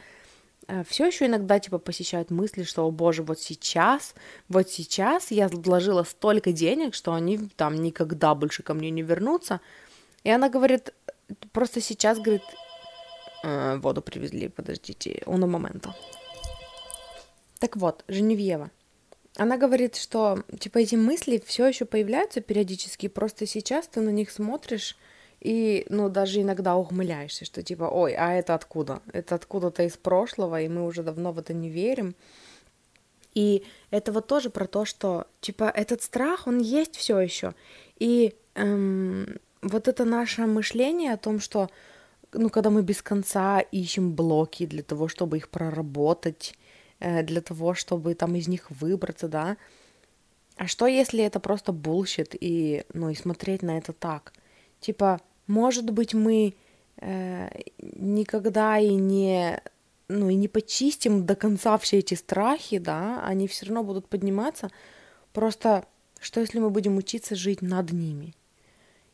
[0.68, 4.14] э, все еще иногда типа посещают мысли, что, о боже, вот сейчас,
[4.50, 9.62] вот сейчас я вложила столько денег, что они там никогда больше ко мне не вернутся.
[10.24, 10.94] И она говорит,
[11.54, 12.44] просто сейчас, говорит,
[13.44, 15.96] э, воду привезли, подождите, уно момента.
[17.58, 18.70] Так вот, Женевьева.
[19.38, 24.32] Она говорит, что типа эти мысли все еще появляются периодически, просто сейчас ты на них
[24.32, 24.98] смотришь,
[25.40, 29.02] И, ну, даже иногда ухмыляешься, что типа, ой, а это откуда?
[29.14, 32.16] Это откуда-то из прошлого, и мы уже давно в это не верим.
[33.36, 37.54] И это вот тоже про то, что, типа, этот страх, он есть все еще.
[38.00, 41.70] И эм, вот это наше мышление о том, что,
[42.34, 46.56] ну, когда мы без конца ищем блоки для того, чтобы их проработать,
[47.00, 49.58] для того, чтобы там из них выбраться, да,
[50.58, 54.34] а что, если это просто bullshit, и, ну, и смотреть на это так?
[54.80, 56.56] Типа, может быть, мы
[56.98, 59.62] э, никогда и не,
[60.08, 64.72] ну, и не почистим до конца все эти страхи, да, они все равно будут подниматься.
[65.32, 65.86] Просто,
[66.20, 68.34] что если мы будем учиться жить над ними?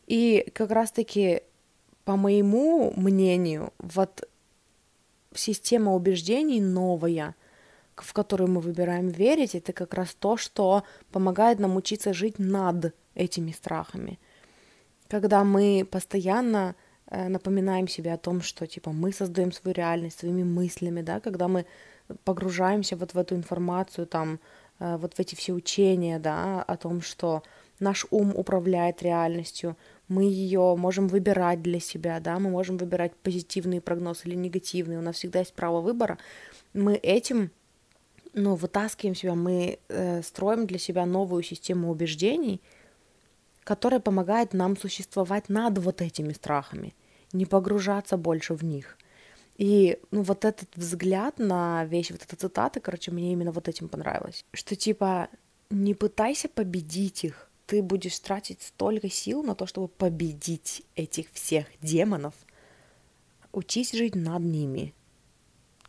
[0.07, 1.41] И как раз-таки,
[2.05, 4.29] по моему мнению, вот
[5.35, 7.35] система убеждений новая–
[7.97, 12.93] в которую мы выбираем верить, это как раз то, что помогает нам учиться жить над
[13.15, 14.19] этими страхами.
[15.07, 16.75] Когда мы постоянно
[17.07, 21.47] э, напоминаем себе о том, что типа мы создаем свою реальность своими мыслями, да, когда
[21.47, 21.65] мы
[22.23, 24.39] погружаемся вот в эту информацию, там,
[24.79, 27.43] э, вот в эти все учения, да, о том, что
[27.79, 29.77] наш ум управляет реальностью,
[30.07, 35.01] мы ее можем выбирать для себя, да, мы можем выбирать позитивный прогноз или негативный, у
[35.01, 36.17] нас всегда есть право выбора,
[36.73, 37.51] мы этим
[38.33, 42.61] ну, вытаскиваем себя, мы э, строим для себя новую систему убеждений,
[43.63, 46.93] которая помогает нам существовать над вот этими страхами,
[47.31, 48.97] не погружаться больше в них.
[49.57, 53.87] И ну, вот этот взгляд на вещи, вот эта цитата, короче, мне именно вот этим
[53.87, 54.45] понравилось.
[54.53, 55.29] Что типа
[55.69, 61.67] не пытайся победить их, ты будешь тратить столько сил на то, чтобы победить этих всех
[61.81, 62.33] демонов.
[63.51, 64.93] Учись жить над ними.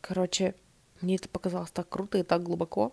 [0.01, 0.55] Короче,
[1.01, 2.93] мне это показалось так круто и так глубоко.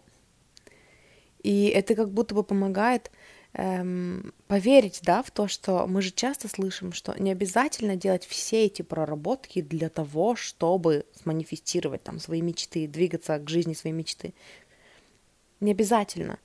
[1.44, 3.12] И это как будто бы помогает
[3.54, 8.66] эм, поверить, да, в то, что мы же часто слышим, что не обязательно делать все
[8.66, 14.34] эти проработки для того, чтобы сманифестировать там свои мечты, двигаться к жизни своей мечты.
[15.60, 16.40] Не обязательно.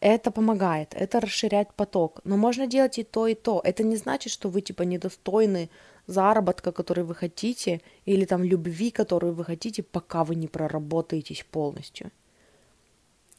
[0.00, 2.20] Это помогает, это расширяет поток.
[2.24, 3.60] Но можно делать и то, и то.
[3.64, 5.70] Это не значит, что вы типа недостойны
[6.06, 12.10] заработка, который вы хотите, или там любви, которую вы хотите, пока вы не проработаетесь полностью.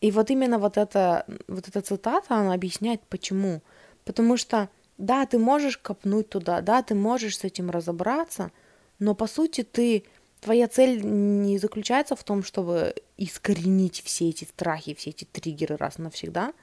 [0.01, 3.61] И вот именно вот эта, вот эта цитата, она объясняет, почему.
[4.03, 8.51] Потому что, да, ты можешь копнуть туда, да, ты можешь с этим разобраться,
[8.99, 10.03] но по сути ты,
[10.41, 15.97] твоя цель не заключается в том, чтобы искоренить все эти страхи, все эти триггеры раз
[15.97, 16.53] навсегда.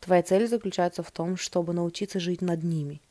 [0.00, 3.00] Твоя цель заключается в том, чтобы научиться жить над ними–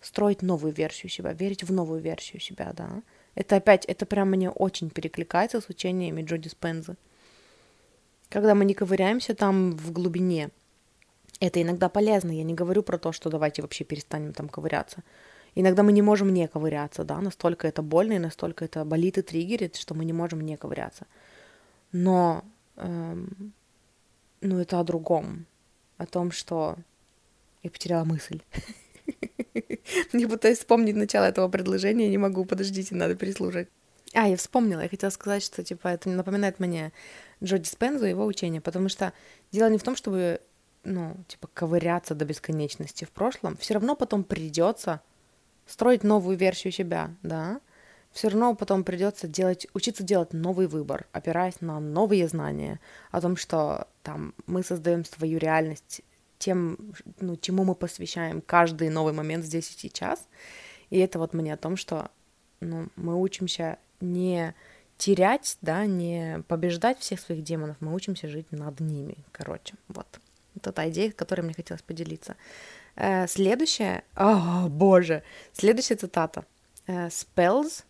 [0.00, 3.02] строить новую версию себя, верить в новую версию себя, да.
[3.34, 6.96] Это опять, это прям мне очень перекликается с учениями Джоди Спензы.
[8.28, 10.50] Когда мы не ковыряемся там в глубине,
[11.40, 12.32] это иногда полезно.
[12.32, 15.02] Я не говорю про то, что давайте вообще перестанем там ковыряться.
[15.54, 19.22] Иногда мы не можем не ковыряться, да, настолько это больно и настолько это болит и
[19.22, 21.06] триггерит, что мы не можем не ковыряться.
[21.90, 22.44] Но,
[22.76, 23.52] эм,
[24.40, 25.46] ну, это о другом,
[25.96, 26.76] о том, что
[27.62, 28.40] я потеряла мысль.
[30.12, 33.68] Не пытаюсь вспомнить начало этого предложения, не могу, подождите, надо переслушать.
[34.14, 36.92] А, я вспомнила, я хотела сказать, что, типа, это напоминает мне
[37.42, 39.12] Джо Диспензу и его учение, потому что
[39.52, 40.40] дело не в том, чтобы,
[40.84, 45.02] ну, типа, ковыряться до бесконечности в прошлом, все равно потом придется
[45.66, 47.60] строить новую версию себя, да,
[48.10, 53.36] все равно потом придется делать, учиться делать новый выбор, опираясь на новые знания о том,
[53.36, 56.00] что там мы создаем свою реальность
[56.38, 60.28] тем, ну, чему мы посвящаем каждый новый момент здесь и сейчас.
[60.90, 62.10] И это вот мне о том, что
[62.60, 64.54] ну, мы учимся не
[64.96, 70.06] терять, да, не побеждать всех своих демонов, мы учимся жить над ними, короче, вот.
[70.56, 72.36] Это та идея, которой мне хотелось поделиться.
[72.96, 75.22] Э, следующая, о, боже,
[75.52, 76.44] следующая цитата.
[76.88, 77.84] Э, spells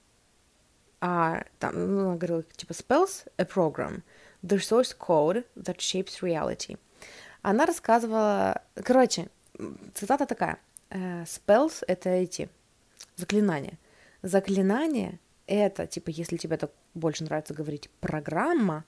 [1.00, 4.02] are, там, ну, говорила, типа, spells a program,
[4.42, 6.76] the source code that shapes reality–
[7.42, 8.62] она рассказывала...
[8.74, 9.28] Короче,
[9.94, 10.58] цитата такая.
[10.90, 12.48] «Э, spells— это эти
[13.16, 13.78] заклинания.
[14.22, 18.84] Заклинание— это, типа, если тебе так больше нравится говорить, программа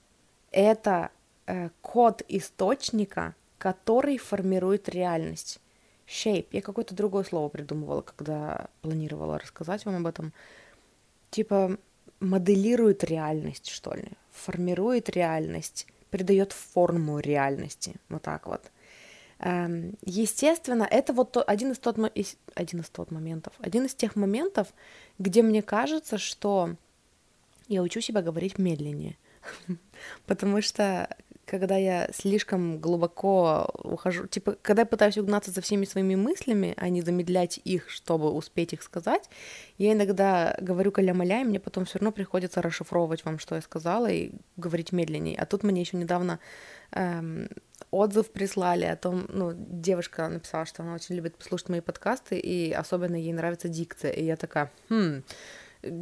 [0.50, 1.10] —это
[1.46, 5.60] э, код источника, который формирует реальность.
[6.06, 6.46] Shape.
[6.52, 10.32] Я какое-то другое слово придумывала, когда планировала рассказать вам об этом.
[11.30, 11.78] Типа
[12.20, 14.08] моделирует реальность, что ли.
[14.30, 17.96] Формирует реальность придает форму реальности.
[18.08, 18.70] Вот так вот.
[19.40, 21.98] Эм, естественно, это вот один из, тот,
[22.54, 24.68] один из тот моментов, один из тех моментов,
[25.18, 26.76] где мне кажется, что
[27.66, 29.16] я учу себя говорить медленнее.
[30.26, 31.08] Потому что
[31.46, 36.88] когда я слишком глубоко ухожу, типа, когда я пытаюсь угнаться за всеми своими мыслями, а
[36.88, 39.28] не замедлять их, чтобы успеть их сказать,
[39.78, 44.10] я иногда говорю каля-маля, и мне потом все равно приходится расшифровывать вам, что я сказала,
[44.10, 45.36] и говорить медленнее.
[45.36, 46.38] А тут мне еще недавно
[46.92, 47.48] эм,
[47.90, 52.72] отзыв прислали о том, ну, девушка написала, что она очень любит послушать мои подкасты, и
[52.72, 55.22] особенно ей нравится дикция, и я такая, хм,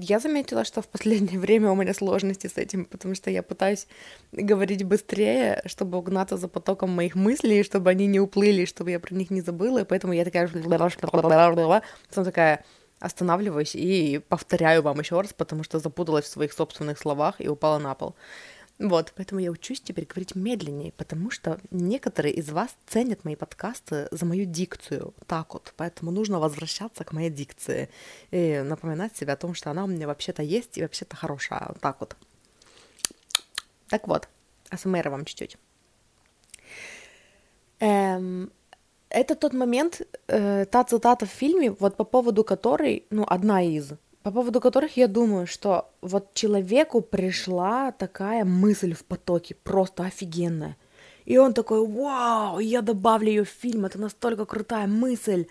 [0.00, 3.86] я заметила, что в последнее время у меня сложности с этим, потому что я пытаюсь
[4.32, 9.14] говорить быстрее, чтобы угнаться за потоком моих мыслей, чтобы они не уплыли, чтобы я про
[9.14, 10.48] них не забыла, и поэтому я такая...
[12.08, 12.64] Потом такая
[13.02, 17.78] останавливаюсь и повторяю вам еще раз, потому что запуталась в своих собственных словах и упала
[17.78, 18.14] на пол.
[18.82, 24.08] Вот, поэтому я учусь теперь говорить медленнее, потому что некоторые из вас ценят мои подкасты
[24.10, 27.90] за мою дикцию, так вот, поэтому нужно возвращаться к моей дикции
[28.32, 31.80] и напоминать себе о том, что она у меня вообще-то есть и вообще-то хорошая, вот
[31.80, 32.16] так вот.
[33.88, 34.28] Так вот,
[34.70, 35.56] АСМР вам чуть-чуть.
[37.78, 38.50] Эм,
[39.10, 43.92] это тот момент, э, та цитата в фильме, вот по поводу которой, ну, одна из,
[44.22, 50.76] по поводу которых я думаю, что вот человеку пришла такая мысль в потоке, просто офигенная.
[51.24, 55.46] И он такой, вау, я добавлю ее в фильм, это настолько крутая мысль.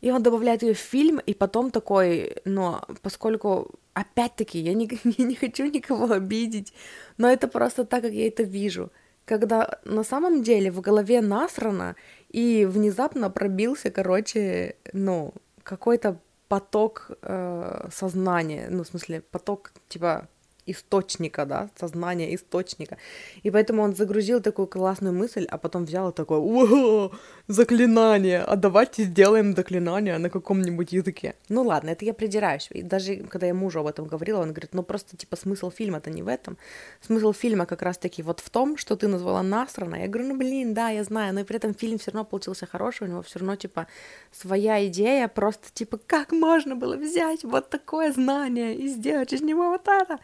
[0.00, 5.24] И он добавляет ее в фильм, и потом такой, но поскольку, опять-таки, я не, я
[5.24, 6.72] не хочу никого обидеть,
[7.18, 8.90] но это просто так, как я это вижу.
[9.24, 11.96] Когда на самом деле в голове насрано,
[12.30, 20.28] и внезапно пробился, короче, ну, какой-то поток э, сознания, ну, в смысле, поток, типа,
[20.70, 22.96] источника, да, сознания источника.
[23.42, 27.10] И поэтому он загрузил такую классную мысль, а потом взял о,
[27.48, 31.34] заклинание, а давайте сделаем заклинание на каком-нибудь языке.
[31.48, 32.68] Ну ладно, это я придираюсь.
[32.70, 36.10] И даже когда я мужу об этом говорила, он говорит, ну просто типа смысл фильма-то
[36.10, 36.56] не в этом.
[37.00, 39.96] Смысл фильма как раз-таки вот в том, что ты назвала насрано.
[39.96, 42.66] Я говорю, ну блин, да, я знаю, но и при этом фильм все равно получился
[42.66, 43.86] хороший, у него все равно типа
[44.32, 49.70] своя идея, просто типа как можно было взять вот такое знание и сделать из него
[49.70, 50.18] вот это.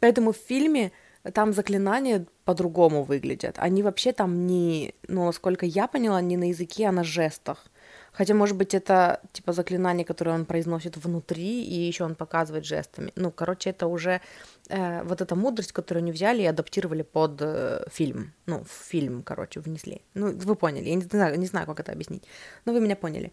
[0.00, 0.92] Поэтому в фильме
[1.32, 3.56] там заклинания по-другому выглядят.
[3.58, 7.66] Они вообще там не, ну, насколько я поняла, не на языке, а на жестах.
[8.12, 13.12] Хотя, может быть, это типа заклинание, которое он произносит внутри, и еще он показывает жестами.
[13.14, 14.20] Ну, короче, это уже
[14.68, 18.32] э, вот эта мудрость, которую они взяли и адаптировали под э, фильм.
[18.46, 20.00] Ну, в фильм, короче, внесли.
[20.14, 20.88] Ну, вы поняли.
[20.88, 22.24] Я не знаю, не знаю, как это объяснить.
[22.64, 23.32] Но вы меня поняли.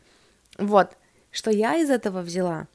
[0.57, 0.97] Вот.
[1.31, 2.67] Что я из этого взяла,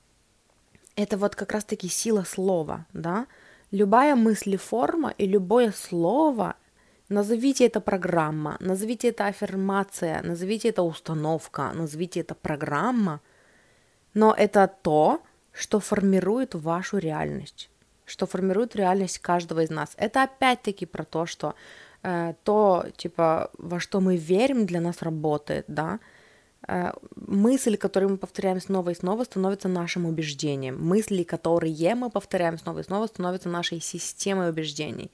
[0.97, 3.27] это вот как раз-таки сила слова, да,
[3.71, 6.55] Любая мыслеформа и любое слово,
[7.11, 13.21] назовите это программа, назовите это аффирмация, назовите это установка, назовите это программа,
[14.15, 15.21] но это то,
[15.53, 17.69] что формирует вашу реальность,
[18.07, 19.95] что формирует реальность каждого из нас.
[19.99, 21.55] Это опять-таки про то, что
[22.03, 26.01] э, то, типа, во что мы верим, для нас работает, да,
[26.67, 30.85] мысль, которую мы повторяем снова и снова, становится нашим убеждением.
[30.85, 35.11] Мысли, которые мы повторяем снова и снова, становятся нашей системой убеждений.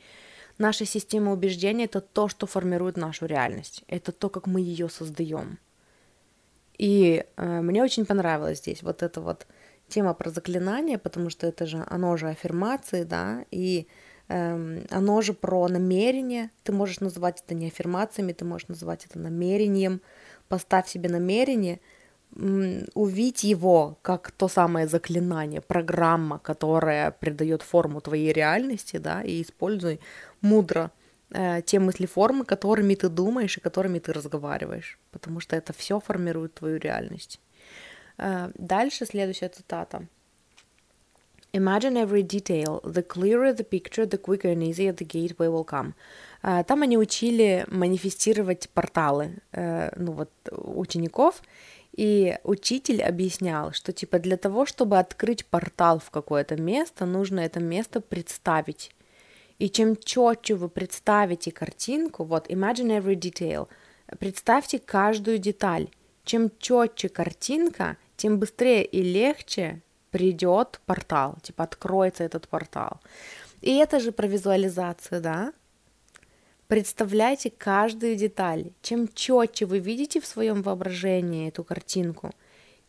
[0.59, 3.85] Наша система убеждений– это то, что формирует нашу реальность.
[3.89, 5.59] Это то, как мы ее создаем.
[6.79, 9.47] И э, мне очень понравилась здесь вот эта вот
[9.89, 13.87] тема про заклинание, потому что это же, оно же аффирмации, да, и
[14.29, 16.51] э, оно же про намерение.
[16.63, 20.01] Ты можешь называть это не аффирмациями, ты можешь называть это намерением–
[20.55, 21.79] поставь себе намерение,
[22.95, 29.99] увидеть его как то самое заклинание, программа, которая придает форму твоей реальности, да, и используй
[30.41, 30.91] мудро
[31.31, 36.55] э, те мысли-формы, которыми ты думаешь и которыми ты разговариваешь, потому что это все формирует
[36.55, 37.41] твою реальность.
[38.19, 40.07] Э, дальше следующая цитата.
[41.53, 42.81] Imagine every detail.
[42.85, 45.95] The clearer the picture, the quicker and easier the gateway will come.
[46.47, 51.43] А, там они учили манифестировать порталы, э, ну вот, учеников,
[51.97, 57.61] и учитель объяснял, что типа для того, чтобы открыть портал в какое-то место, нужно это
[57.61, 58.95] место представить.
[59.59, 63.69] И чем четче вы представите картинку, вот imagine every detail,
[64.19, 65.89] представьте каждую деталь.
[66.25, 69.81] Чем четче картинка, тем быстрее и легче
[70.11, 73.01] придет портал, типа откроется этот портал.
[73.63, 75.55] И это же про визуализацию, да?
[76.75, 78.73] Представляйте каждую деталь.
[78.83, 82.33] Чем четче вы видите в своем воображении эту картинку,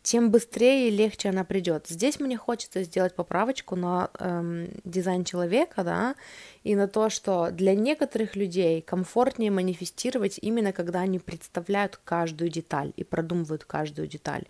[0.02, 1.86] тем быстрее и легче она придет.
[1.88, 6.16] Здесь мне хочется сделать поправочку на эм, дизайн человека, да,
[6.64, 12.92] и на то, что для некоторых людей комфортнее манифестировать именно когда они представляют каждую деталь
[12.96, 14.46] и продумывают каждую деталь.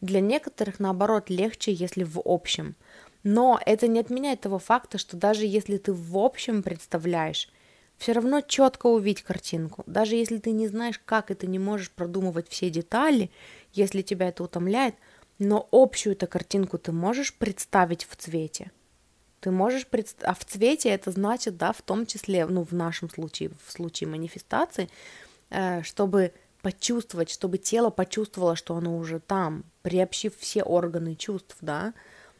[0.00, 2.76] Для некоторых, наоборот, легче, если в общем.
[3.24, 7.48] Но это не отменяет того факта, что даже если ты в общем представляешь,
[7.98, 9.82] все равно четко увидеть картинку.
[9.86, 13.30] Даже если ты не знаешь, как, и ты не можешь продумывать все детали,
[13.72, 14.94] если тебя это утомляет,
[15.38, 18.70] но общую эту картинку ты можешь представить в цвете.
[19.40, 23.10] Ты можешь представить, а в цвете это значит, да, в том числе, ну, в нашем
[23.10, 24.88] случае, в случае манифестации,
[25.50, 26.32] э, чтобы
[26.62, 31.94] почувствовать, чтобы тело почувствовало, что оно уже там, приобщив все органы чувств, да.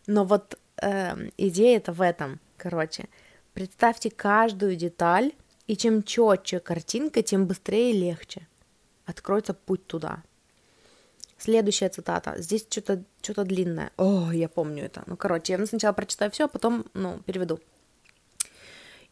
[0.06, 3.04] Но вот э, идея это в этом, короче.
[3.52, 5.32] Представьте каждую деталь,
[5.66, 8.46] и чем четче картинка, тем быстрее и легче
[9.04, 10.22] откроется путь туда.
[11.38, 12.34] Следующая цитата.
[12.38, 13.90] Здесь что-то что длинное.
[13.96, 15.04] О, я помню это.
[15.06, 17.60] Ну, короче, я сначала прочитаю все, а потом, ну, переведу.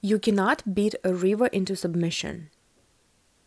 [0.02, 2.50] You cannot beat a river into submission.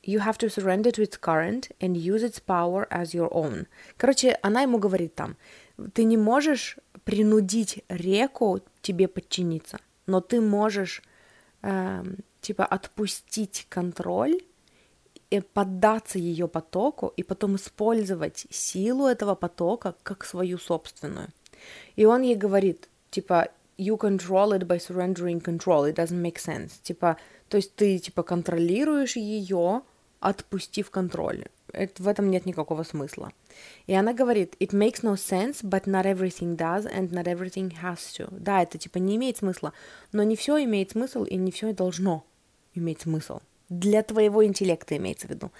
[0.04, 3.68] You have to surrender to its current and use its power as your own.
[3.98, 5.38] Короче, она ему говорит там,
[5.94, 11.04] ты не можешь принудить реку тебе подчиниться, но ты можешь,
[11.62, 12.04] э,
[12.48, 14.40] типа, отпустить контроль
[15.30, 21.28] и поддаться ее потоку и потом использовать силу этого потока как свою собственную.
[21.98, 26.82] И он ей говорит, типа, you control it by surrendering control, it doesn't make sense.
[26.82, 27.18] Типа,
[27.50, 29.82] то есть ты, типа, контролируешь ее,
[30.22, 31.48] отпустив контроль.
[31.74, 33.34] Это, в этом нет никакого смысла.
[33.88, 37.98] И она говорит, it makes no sense, but not everything does, and not everything has
[38.18, 38.30] to.
[38.32, 39.74] Да, это типа не имеет смысла,
[40.14, 42.24] но не все имеет смысл, и не все должно
[42.78, 43.40] иметь смысл.
[43.70, 45.52] Для твоего интеллекта имеется в виду.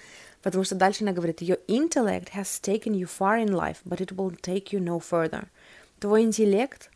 [0.42, 4.12] Потому что дальше она говорит, your intellect has taken you far in life, but it
[4.12, 5.46] will take you no further.
[5.98, 6.90] Твой интеллект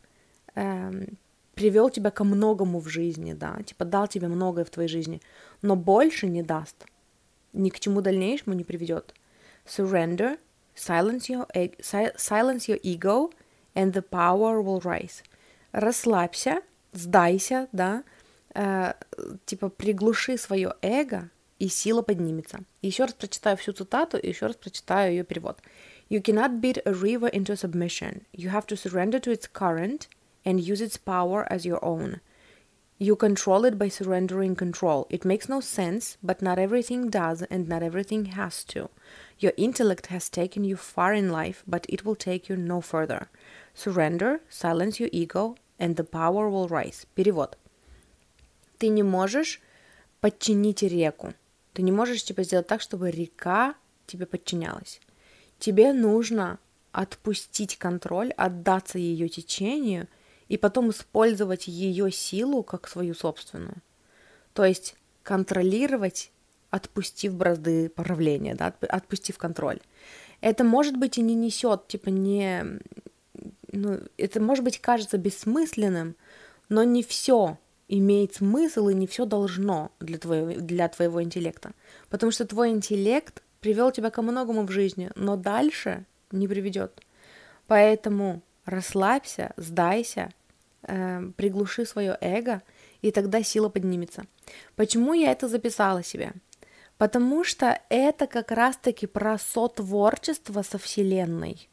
[0.55, 1.17] эм,
[1.53, 5.21] привел тебя ко многому в жизни, да, типа дал тебе многое в твоей жизни,
[5.61, 6.85] но больше не даст
[7.53, 9.13] ни к чему дальнейшему не приведет.
[9.65, 10.37] Surrender,
[10.75, 11.71] silence your, e,
[12.17, 13.31] silence your ego,
[13.75, 15.23] and the power will rise.
[15.71, 16.61] Расслабься,
[16.91, 18.03] сдайся, да,
[18.54, 18.94] э,
[19.46, 22.60] типа приглуши свое эго, и сила поднимется.
[22.82, 25.60] Еще раз прочитаю всю цитату, и еще раз прочитаю ее перевод.
[26.08, 28.22] You cannot beat a river into submission.
[28.32, 30.08] You have to surrender to its current
[30.44, 32.20] and use its power as your own.
[33.00, 35.06] You control it by surrendering control.
[35.10, 38.88] It makes no sense, but not everything does, and not everything has to.
[39.38, 43.28] Your intellect has taken you far in life, but it will take you no further.
[43.74, 47.06] Surrender, silence your ego, and the power will rise.
[47.14, 47.54] Перевод.
[48.83, 49.61] Ты не можешь
[50.19, 51.33] подчинить реку.
[51.71, 53.75] Ты не можешь типа сделать так, чтобы река
[54.07, 54.99] тебе подчинялась.
[55.57, 56.59] Тебе нужно
[56.91, 60.07] отпустить контроль, отдаться ее течению–
[60.53, 63.77] и потом использовать ее силу как свою собственную.
[64.53, 66.31] То есть контролировать,
[66.69, 69.79] отпустив бразды правления, да, отпустив контроль.
[70.41, 72.79] Это может быть и не несет, типа не,
[73.71, 76.15] ну, это может быть кажется бессмысленным,
[76.69, 77.57] но не все
[77.87, 81.71] имеет смысл и не все должно для твоего, для твоего интеллекта.
[82.09, 87.01] Потому что твой интеллект привел тебя ко многому в жизни, но дальше не приведет.
[87.67, 90.31] Поэтому расслабься, сдайся,
[90.83, 92.61] э, приглуши свое эго,
[93.01, 94.23] и тогда сила поднимется.
[94.75, 96.33] Почему я это записала себе?
[96.97, 101.69] Потому что это как раз-таки про сотворчество со Вселенной.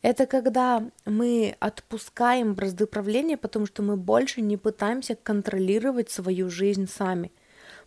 [0.00, 6.86] Это когда мы отпускаем бразды правления, потому что мы больше не пытаемся контролировать свою жизнь
[6.86, 7.32] сами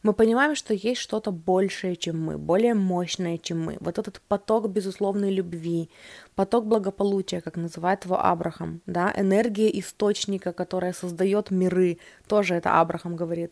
[0.04, 3.78] мы понимаем, что есть что-то большее, чем мы, более мощное, чем мы.
[3.80, 5.90] Вот этот поток безусловной любви,
[6.36, 13.16] поток благополучия, как называет его Абрахам, да, энергия источника, которая создает миры, тоже это Абрахам
[13.16, 13.52] говорит.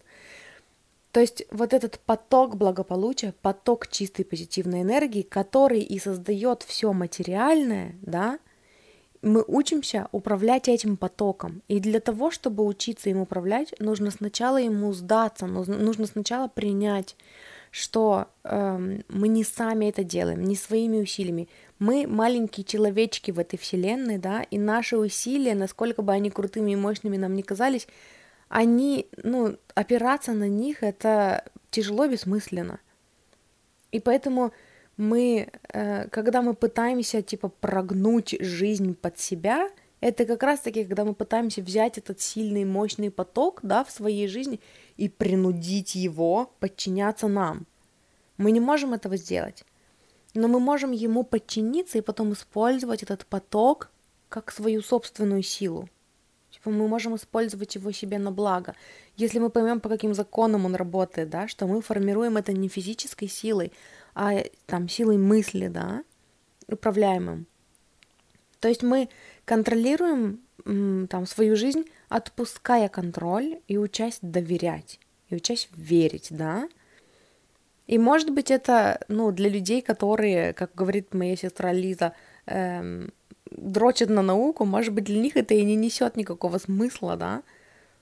[1.12, 7.96] То есть вот этот поток благополучия, поток чистой позитивной энергии, который и создает все материальное,
[8.02, 8.40] да,
[9.22, 11.62] мы учимся управлять этим потоком.
[11.68, 17.16] И для того, чтобы учиться им управлять, нужно сначала ему сдаться, нужно сначала принять,
[17.72, 21.50] что э, мы не сами это делаем, не своими усилиями.
[21.78, 26.76] Мы маленькие человечки в этой вселенной, да, и наши усилия, насколько бы они крутыми и
[26.76, 27.88] мощными нам не казались,
[28.48, 32.80] они, ну, опираться на них это тяжело, бессмысленно.
[33.92, 34.52] И поэтому
[35.00, 39.70] мы, э, когда мы пытаемся, типа, прогнуть жизнь под себя,
[40.02, 44.60] это как раз-таки, когда мы пытаемся взять этот сильный, мощный поток, да, в своей жизни
[44.98, 47.66] и принудить его подчиняться нам.
[48.38, 49.64] Мы не можем этого сделать,
[50.34, 53.90] но мы можем ему подчиниться и потом использовать этот поток
[54.28, 55.88] как свою собственную силу.
[56.52, 58.76] Типа мы можем использовать его себе на благо.
[59.16, 63.28] Если мы поймем, по каким законам он работает, да, что мы формируем это не физической
[63.28, 63.72] силой,
[64.22, 66.04] а там силой мысли, да,
[66.68, 67.48] управляемым.
[68.60, 69.08] То есть мы
[69.46, 70.42] контролируем
[71.08, 75.00] там свою жизнь, отпуская контроль и учась доверять.
[75.30, 76.68] и учась верить, да.
[77.88, 82.14] И может быть это, ну, для людей, которые, как говорит моя сестра Лиза,
[82.46, 83.14] эм,
[83.52, 87.44] дрочат на науку, может быть, для них это и не несет никакого смысла, да,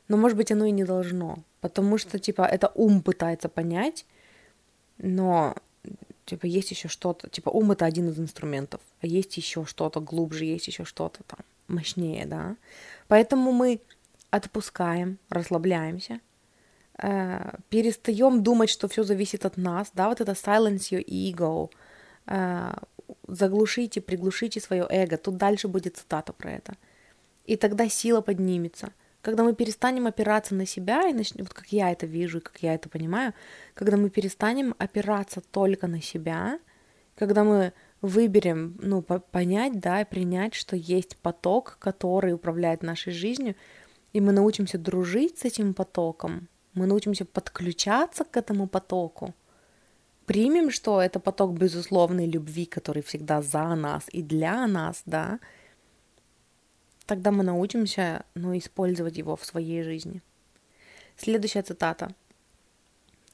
[0.08, 4.06] но может быть оно и не должно, потому что, типа, это ум пытается понять,
[4.98, 5.54] но,
[6.28, 10.46] типа, есть еще что-то, типа, ум это один из инструментов, а есть еще что-то глубже,
[10.46, 12.56] есть еще что-то там мощнее, да,
[13.08, 13.82] поэтому мы
[14.30, 16.20] отпускаем, расслабляемся,
[17.02, 21.72] э, перестаем думать, что все зависит от нас, да, вот это silence your ego,
[22.28, 22.74] э,
[23.28, 25.18] заглушите, приглушите свое эго.
[25.18, 26.76] Тут дальше будет цитата про это.
[27.46, 28.92] И тогда сила поднимется.
[29.22, 32.58] Когда мы перестанем опираться на себя, и начнем, вот как я это вижу, и как
[32.62, 33.34] я это понимаю,
[33.74, 36.60] когда мы перестанем опираться только на себя,
[37.16, 43.56] когда мы выберем, ну, понять, да, и принять, что есть поток, который управляет нашей жизнью,
[44.14, 49.34] и мы научимся дружить с этим потоком, мы научимся подключаться к этому потоку,
[50.26, 55.40] примем, что это поток безусловной любви, который всегда за нас и для нас, да,
[57.08, 60.22] тогда мы научимся, ну, использовать его в своей жизни.
[61.18, 62.14] Следующая цитата.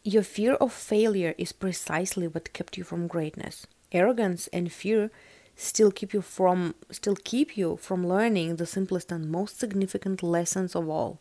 [0.05, 3.67] Your fear of failure is precisely what kept you from greatness.
[3.91, 5.11] Arrogance and fear
[5.55, 10.76] still keep you from still keep you from learning the simplest and most significant lessons
[10.76, 11.19] of all.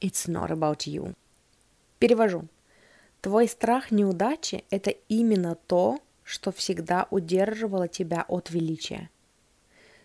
[0.00, 1.14] It's not about you.
[1.98, 2.48] Перевожу.
[3.20, 9.10] Твой страх неудачи– это именно то, что всегда удерживало тебя от величия.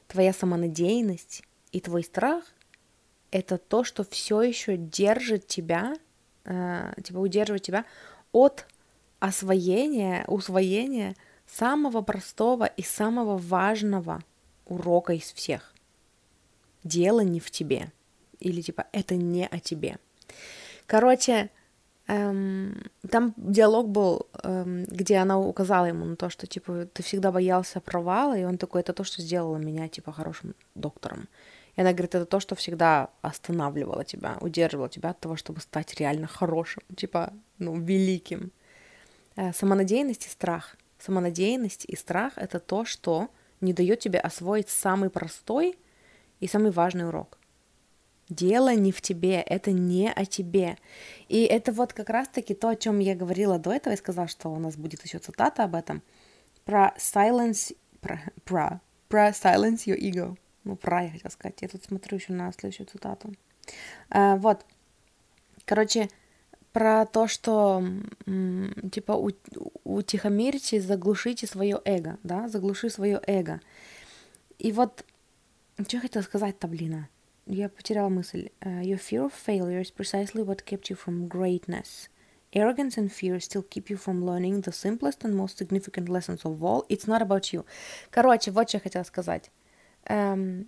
[0.07, 1.43] Твоя самонадеянность
[1.73, 2.45] и твой страх–
[3.31, 5.95] это то, что все еще держит тебя,
[6.45, 7.85] э, типа удерживает тебя
[8.31, 8.65] от
[9.19, 11.15] освоения, усвоения
[11.45, 14.23] самого простого и самого важного
[14.65, 15.73] урока из всех.
[16.85, 17.91] Дело не в тебе.
[18.39, 19.97] Или типа это не о тебе.
[20.85, 21.49] Короче,
[22.07, 27.31] Эм, там диалог был, эм, где она указала ему на то, что, типа, ты всегда
[27.31, 31.29] боялся провала, и он такой, это то, что сделало меня, типа, хорошим доктором.
[31.75, 35.95] И она говорит, это то, что всегда останавливало тебя, удерживало тебя от того, чтобы стать
[35.95, 38.51] реально хорошим, типа, ну, великим.
[39.35, 40.77] Э, самонадеянность и страх.
[40.99, 43.29] Самонадеянность и страх— это то, что
[43.61, 45.77] не дает тебе освоить самый простой
[46.39, 47.39] и самый важный урок.
[48.29, 50.77] Дело не в тебе, это не о тебе.
[51.27, 54.49] И это вот как раз-таки то, о чем я говорила до этого, и сказала, что
[54.49, 56.01] у нас будет еще цитата об этом,
[56.65, 60.37] про silence, про, про, про silence your ego.
[60.63, 61.61] Ну, про я хотела сказать.
[61.61, 63.33] Я тут смотрю еще на следующую цитату.
[64.09, 64.65] А, вот.
[65.65, 66.09] Короче,
[66.73, 67.83] про то, что
[68.91, 69.29] типа у,
[69.83, 73.61] утихомирите, заглушите свое эго, да, заглуши свое эго.
[74.57, 75.05] И вот,
[75.77, 77.07] что я хотела сказать-то, блин?
[77.45, 78.49] Я потеряла мысль.
[78.61, 82.09] Uh, your fear of failure is precisely what kept you from greatness.
[82.53, 86.63] Arrogance and fear still keep you from learning the simplest and most significant lessons of
[86.63, 86.85] all.
[86.87, 87.65] It's not about you.
[88.09, 89.51] Короче, вот что я хотела сказать.
[90.07, 90.67] Um,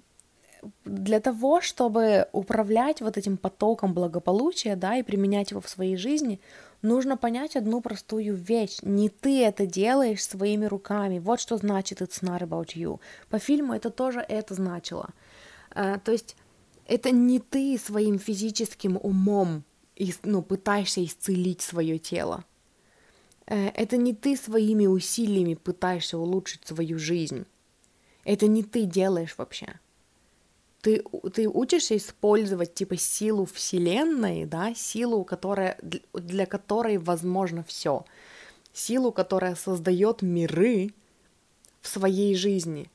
[0.84, 6.40] для того, чтобы управлять вот этим потоком благополучия, да, и применять его в своей жизни,
[6.82, 8.80] нужно понять одну простую вещь.
[8.82, 11.20] Не ты это делаешь своими руками.
[11.20, 13.00] Вот что значит it's not about you.
[13.30, 15.10] По фильму это тоже это значило.
[15.76, 16.36] Uh, то есть
[16.88, 19.64] это не ты своим физическим умом
[20.24, 22.44] ну, пытаешься исцелить свое тело.
[23.48, 27.46] Э, это не ты своими усилиями пытаешься улучшить свою жизнь.
[28.26, 29.80] Это не ты делаешь вообще.
[30.82, 31.04] Ты,
[31.34, 35.80] ты учишься использовать типа силу Вселенной, да, силу, которая,
[36.14, 38.06] для которой возможно все.
[38.74, 40.94] Силу, которая создает миры
[41.82, 42.90] в своей жизни.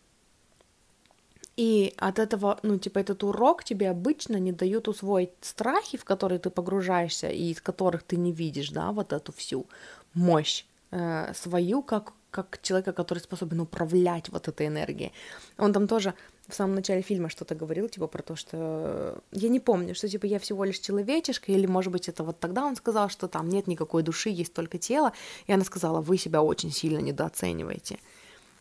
[1.57, 6.39] И от этого, ну, типа, этот урок тебе обычно не дают усвоить страхи, в которые
[6.39, 9.66] ты погружаешься, и из которых ты не видишь, да, вот эту всю
[10.14, 15.12] мощь э, свою, как, как человека, который способен управлять вот этой энергией.
[15.59, 16.14] Он там тоже
[16.49, 19.22] в самом начале фильма что-то говорил, типа, про то, что...
[19.33, 22.64] Я не помню, что, типа, я всего лишь человечешка, или, может быть, это вот тогда
[22.64, 25.12] он сказал, что там нет никакой души, есть только тело,
[25.47, 27.99] и она сказала, вы себя очень сильно недооцениваете.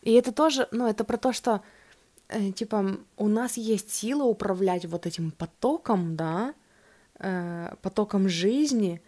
[0.02, 1.62] И это тоже, ну, это про то, что
[2.28, 6.54] э, типа, у нас есть сила управлять вот этим потоком, да,
[7.18, 9.02] э, потоком жизни,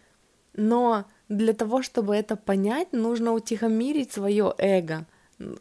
[0.55, 5.07] но для того, чтобы это понять, нужно утихомирить свое эго,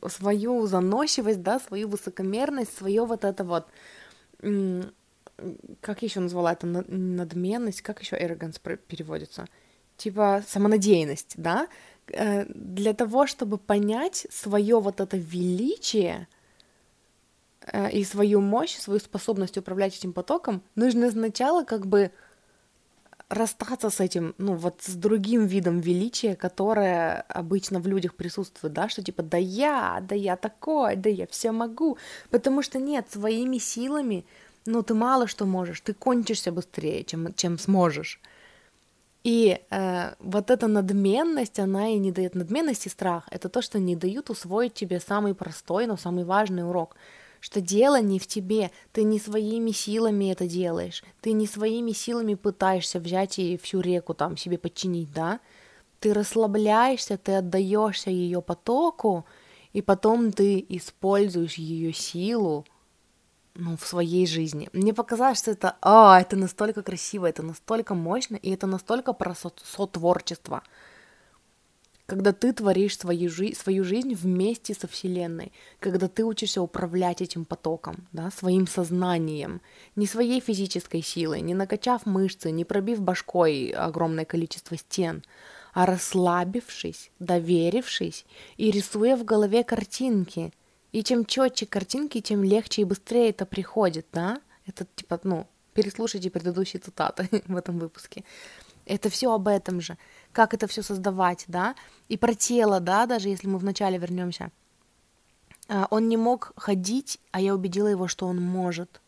[0.08, 3.68] свою заносчивость, да, свою высокомерность, свое вот это вот,
[5.82, 9.48] как еще назвала это, надменность, как еще arrogance переводится,
[9.98, 11.68] типа самонадеянность, да,
[12.08, 16.28] э, для того, чтобы понять свое вот это величие,
[17.68, 22.12] Э, и свою мощь, свою способность управлять этим потоком, нужно сначала как бы
[23.32, 28.90] расстаться с этим, ну, вот с другим видом величия, которое обычно в людях присутствует, да,
[28.90, 31.98] что типа, да я, да я такой, да я все могу,
[32.30, 34.26] потому что нет, своими силами,
[34.66, 38.20] ну, ты мало что можешь, ты кончишься быстрее, чем, чем сможешь.
[39.24, 43.28] И э, вот эта надменность, она и не дает надменность и страх.
[43.32, 46.96] Это то, что не дают усвоить тебе самый простой, но самый важный урок—
[47.42, 52.36] что дело не в тебе, ты не своими силами это делаешь, ты не своими силами
[52.36, 55.42] пытаешься взять и всю реку там себе подчинить, да?
[56.00, 59.26] Ты расслабляешься, ты отдаешься ее потоку,
[59.74, 62.66] и потом ты используешь ее силу
[63.56, 64.70] ну, в своей жизни.
[64.72, 69.34] Мне показалось, что это, а, это настолько красиво, это настолько мощно, и это настолько про
[69.34, 70.62] со- сотворчество
[72.12, 77.46] когда ты творишь свою, жи- свою жизнь вместе со Вселенной, когда ты учишься управлять этим
[77.46, 79.62] потоком, да, своим сознанием,
[79.96, 85.24] не своей физической силой, не накачав мышцы, не пробив башкой огромное количество стен,
[85.74, 88.26] а расслабившись, доверившись
[88.58, 90.52] и рисуя в голове картинки.
[90.92, 94.42] И чем четче картинки, тем легче и быстрее это приходит, да?
[94.66, 98.26] Это типа, ну, переслушайте предыдущие цитаты в этом выпуске.
[98.86, 99.98] Это все об этом же
[100.34, 101.76] как это все создавать, да,
[102.10, 104.52] и про тело, да, даже если мы вначале вернемся.
[105.68, 109.02] А, он не мог ходить, а я убедила его, что он может.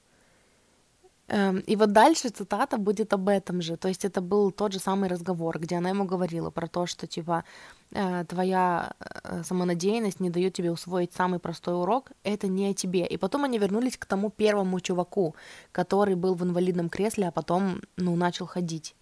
[1.28, 3.78] Эм, и вот дальше цитата будет об этом же.
[3.78, 7.08] То есть это был тот же самый разговор, где она ему говорила про то, что
[7.08, 7.44] типа
[7.92, 13.06] э, твоя э, самонадеянность не дает тебе усвоить самый простой урок, это не о тебе.
[13.06, 15.36] И потом они вернулись к тому первому чуваку,
[15.72, 18.96] который был в инвалидном кресле, а потом, ну, начал ходить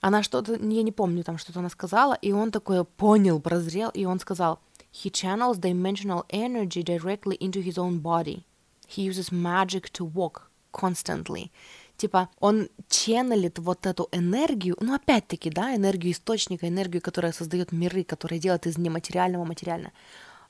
[0.00, 4.04] она что-то, я не помню, там что-то она сказала, и он такой понял, прозрел, и
[4.04, 4.60] он сказал,
[4.92, 8.44] he channels dimensional energy directly into his own body.
[8.88, 11.50] He uses magic to walk constantly.
[11.96, 18.04] Типа, он ченнелит вот эту энергию, ну, опять-таки, да, энергию источника, энергию, которая создает миры,
[18.04, 19.92] которая делает из нематериального материально.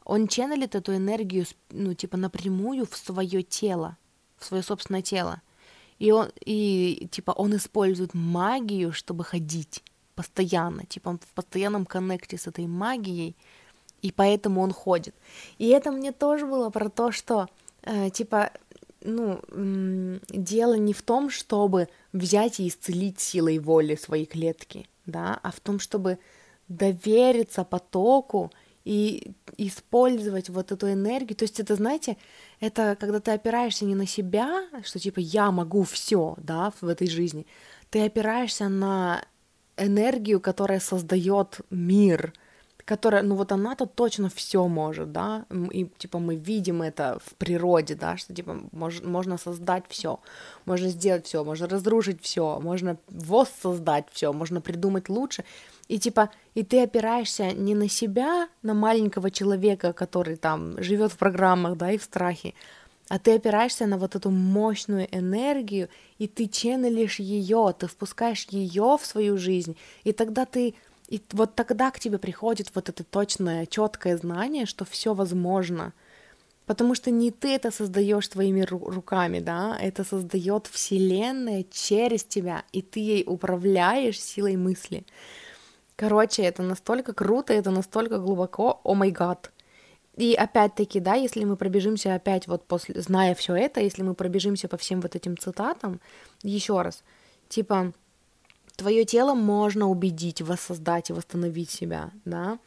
[0.05, 3.97] Он ченнелит эту энергию, ну, типа, напрямую в свое тело,
[4.39, 5.43] в свое собственное тело.
[6.01, 9.85] И он, и, типа, он использует магию, чтобы ходить
[10.15, 13.37] постоянно, типа, он в постоянном коннекте с этой магией,
[14.03, 15.15] и поэтому он ходит.
[15.59, 17.49] И это мне тоже было про то, что,
[17.83, 18.51] э, типа,
[19.03, 19.41] ну,
[20.29, 25.61] дело не в том, чтобы взять и исцелить силой воли свои клетки, да, а в
[25.61, 26.19] том, чтобы
[26.69, 28.51] довериться потоку
[28.85, 31.37] и использовать вот эту энергию.
[31.37, 32.17] То есть это, знаете,
[32.61, 37.09] это когда ты опираешься не на себя, что типа я могу все, да, в этой
[37.09, 37.47] жизни,
[37.91, 39.25] ты опираешься на
[39.77, 42.33] энергию, которая создает мир,
[42.85, 47.95] которая, ну вот она-то точно все может, да, и типа мы видим это в природе,
[47.95, 50.21] да, что типа мож, можно создать все,
[50.65, 55.45] можно сделать все, можно разрушить все, можно воссоздать все, можно придумать лучше,
[55.91, 61.19] и типа, и ты опираешься не на себя, на маленького человека, который там живет в
[61.19, 62.55] программах, да, и в страхе,
[63.09, 65.89] а ты опираешься на вот эту мощную энергию,
[66.19, 70.77] и ты ченнелишь ее, ты впускаешь ее в свою жизнь, и тогда ты,
[71.09, 75.93] и вот тогда к тебе приходит вот это точное, четкое знание, что все возможно,
[76.67, 82.81] потому что не ты это создаешь своими руками, да, это создает Вселенная через тебя, и
[82.81, 85.05] ты ей управляешь силой мысли.
[86.01, 89.53] Короче, это настолько круто, это настолько глубоко, о май гад.
[90.17, 94.67] И опять-таки, да, если мы пробежимся опять вот после, зная все это, если мы пробежимся
[94.67, 96.01] по всем вот этим цитатам,
[96.43, 97.05] еще раз,
[97.51, 97.93] типа,
[98.77, 102.59] твое тело можно убедить, воссоздать и восстановить себя, да,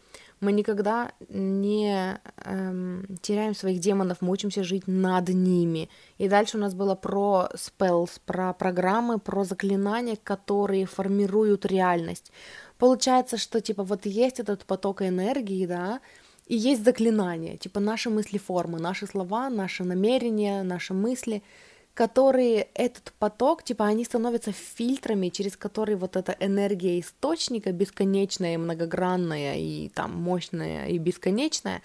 [0.43, 5.89] мы никогда не эм, теряем своих демонов, мы учимся жить над ними.
[6.17, 12.31] И дальше у нас было про spells, про программы, про заклинания, которые формируют реальность.
[12.77, 16.01] Получается, что типа вот есть этот поток энергии, да,
[16.45, 21.41] и есть заклинания, типа наши мысли формы, наши слова, наши намерения, наши мысли—
[21.93, 29.55] которые этот поток, типа, они становятся фильтрами, через которые вот эта энергия источника бесконечная, многогранная
[29.57, 31.81] и там мощная и бесконечная,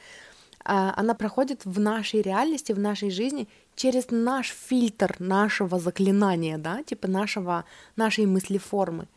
[0.64, 6.82] а, она проходит в нашей реальности, в нашей жизни через наш фильтр нашего заклинания, да,
[6.82, 7.64] типа нашего,
[7.96, 9.08] нашей мыслеформы.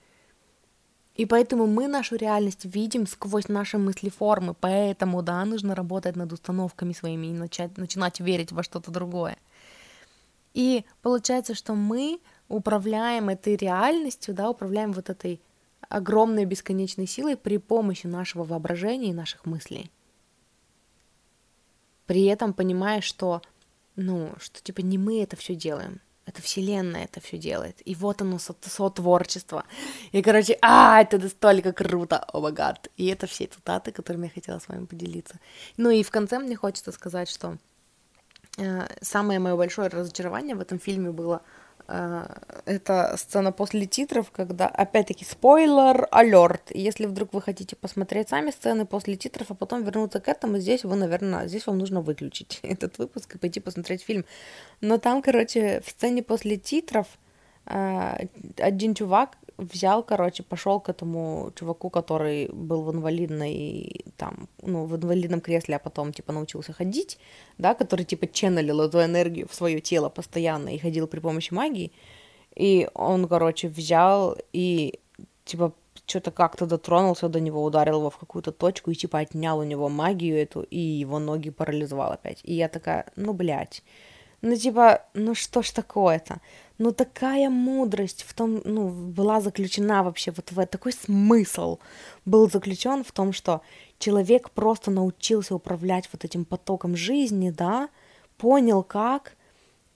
[1.16, 6.94] И поэтому мы нашу реальность видим сквозь наши мыслеформы, поэтому, да, нужно работать над установками
[6.94, 9.38] своими и начать, начинать верить во что-то другое.
[10.54, 15.42] И получается, что мы управляем этой реальностью, да, управляем вот этой
[15.90, 19.92] огромной бесконечной силой при помощи нашего воображения и наших мыслей.
[22.06, 23.42] При этом понимая, что,
[23.96, 26.02] ну, что типа не мы это все делаем.
[26.26, 27.82] это вселенная это все делает.
[27.86, 29.66] И вот оно, со- сотворчество.
[30.14, 32.90] И, короче, а, это настолько круто, о май гад.
[32.96, 35.40] И это все цитаты, которыми я хотела с вами поделиться.
[35.78, 37.58] Ну и в конце мне хочется сказать, что
[39.02, 41.42] самое мое большое разочарование в этом фильме было
[41.88, 42.26] э,
[42.66, 46.72] это сцена после титров, когда, опять-таки, спойлер, алерт.
[46.72, 50.84] Если вдруг вы хотите посмотреть сами сцены после титров, а потом вернуться к этому, здесь
[50.84, 54.26] вы, наверное, здесь вам нужно выключить этот выпуск и пойти посмотреть фильм.
[54.82, 57.08] Но там, короче, в сцене после титров
[57.66, 58.28] э,
[58.58, 64.96] один чувак взял, короче, пошел к этому чуваку, который был в инвалидной, там, ну, в
[64.96, 67.20] инвалидном кресле, а потом, типа, научился ходить,
[67.58, 71.92] да, который, типа, ченнелил эту энергию в свое тело постоянно и ходил при помощи магии.
[72.56, 75.00] И он, короче, взял и,
[75.46, 75.74] типа,
[76.06, 79.90] что-то как-то дотронулся до него, ударил его в какую-то точку и, типа, отнял у него
[79.90, 82.40] магию эту, и его ноги парализовал опять.
[82.44, 83.84] И я такая, ну, блядь.
[84.42, 86.42] Ну, типа, ну что ж такое-то?
[86.82, 91.78] Ну, такая мудрость в том, ну, была заключена вообще вот в такой смысл
[92.26, 93.62] был заключен в том, что
[94.00, 97.90] человек просто научился управлять вот этим потоком жизни, да,
[98.38, 99.38] понял как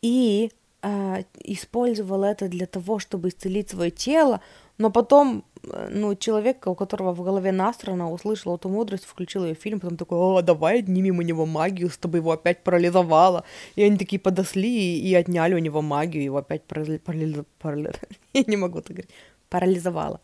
[0.03, 0.51] и
[0.83, 4.41] э, использовал это для того, чтобы исцелить свое тело,
[4.77, 5.43] но потом,
[5.89, 9.97] ну, человек, у которого в голове настрана, услышал эту мудрость, включил ее в фильм, потом
[9.97, 13.43] такой, о, давай отнимем у него магию, чтобы его опять парализовало.
[13.75, 16.97] И они такие подосли и, и отняли у него магию, его опять парали...
[16.97, 17.43] парали...
[17.59, 17.93] парали...
[18.33, 19.11] Я не могу так говорить.
[19.49, 20.19] Парализовало.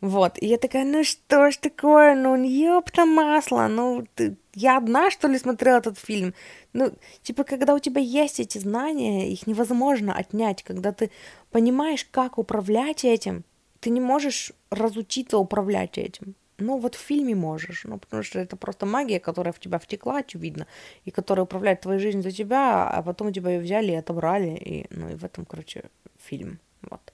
[0.00, 0.38] Вот.
[0.42, 4.36] И я такая, ну что ж такое, ну ёпта масло, ну ты...
[4.54, 6.34] я одна, что ли, смотрела этот фильм?
[6.74, 6.92] Ну,
[7.22, 11.10] типа, когда у тебя есть эти знания, их невозможно отнять, когда ты
[11.50, 13.44] понимаешь, как управлять этим,
[13.80, 16.34] ты не можешь разучиться управлять этим.
[16.58, 20.18] Ну, вот в фильме можешь, ну, потому что это просто магия, которая в тебя втекла,
[20.18, 20.66] очевидно,
[21.04, 24.86] и которая управляет твоей жизнью за тебя, а потом тебя ее взяли и отобрали, и,
[24.90, 25.84] ну, и в этом, короче,
[26.18, 27.12] фильм, вот.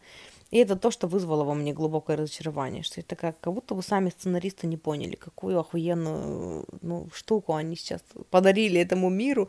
[0.52, 3.82] И это то, что вызвало во мне глубокое разочарование, что я такая, как будто бы
[3.82, 9.48] сами сценаристы не поняли, какую охуенную ну, штуку они сейчас подарили этому миру,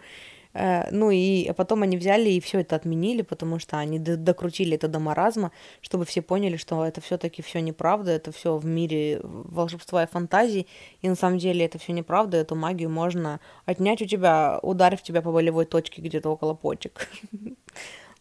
[0.53, 4.99] ну и потом они взяли и все это отменили, потому что они докрутили это до
[4.99, 5.51] маразма,
[5.81, 10.67] чтобы все поняли, что это все-таки все неправда, это все в мире волшебства и фантазий,
[11.01, 15.21] и на самом деле это все неправда, эту магию можно отнять у тебя, ударив тебя
[15.21, 17.09] по болевой точке где-то около почек.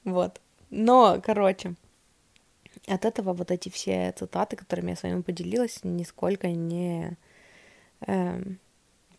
[0.05, 0.41] Вот.
[0.68, 1.76] Но, короче,
[2.89, 7.16] от этого вот эти все цитаты, которыми я с вами поделилась, нисколько не
[8.07, 8.59] эм,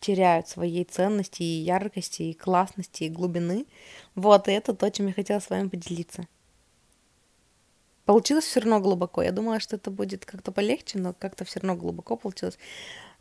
[0.04, 3.66] теряют своей ценности и яркости, и классности, и глубины.
[4.14, 6.26] Вот, и это то, чем я хотела с вами поделиться.
[8.04, 9.22] Получилось все равно глубоко.
[9.22, 12.58] Я думала, что это будет как-то полегче, но как-то все равно глубоко получилось.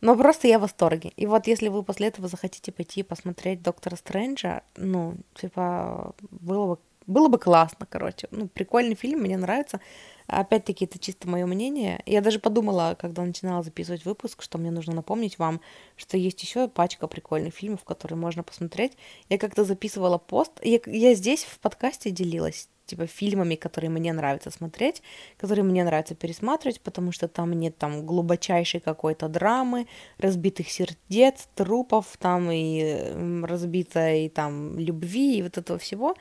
[0.02, 1.14] Но просто я в восторге.
[1.16, 6.80] И вот если вы после этого захотите пойти посмотреть Доктора Стрэнджа, ну, типа, было бы,
[7.08, 8.28] было бы классно, короче.
[8.32, 9.80] Ну, прикольный фильм, мне нравится.
[10.28, 12.02] Опять-таки, это чисто мое мнение.
[12.06, 15.62] Я даже подумала, когда начинала записывать выпуск, что мне нужно напомнить вам,
[15.96, 18.94] что есть еще пачка прикольных фильмов, которые можно посмотреть.
[19.30, 20.52] Я как-то записывала пост.
[20.64, 25.02] Я, я здесь в подкасте делилась типа фильмами, которые мне нравится смотреть,
[25.38, 32.18] которые мне нравится пересматривать, потому что там нет там глубочайшей какой-то драмы, разбитых сердец, трупов
[32.20, 36.16] там и разбитой там любви и вот этого всего.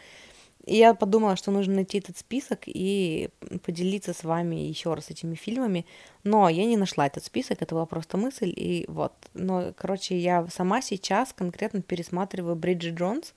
[0.64, 3.30] Я подумала, что нужно найти этот список и
[3.64, 5.86] поделиться с вами еще раз этими фильмами.
[6.22, 9.12] Но я не нашла этот список, это была просто мысль, и вот.
[9.34, 13.34] Но, короче, я сама сейчас конкретно пересматриваю Бриджит Джонс.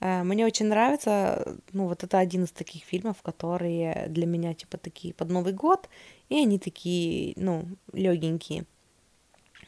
[0.00, 4.76] Э, мне очень нравится, ну, вот это один из таких фильмов, которые для меня, типа,
[4.76, 5.88] такие под Новый год,
[6.28, 7.64] и они такие, ну,
[7.94, 8.66] легенькие.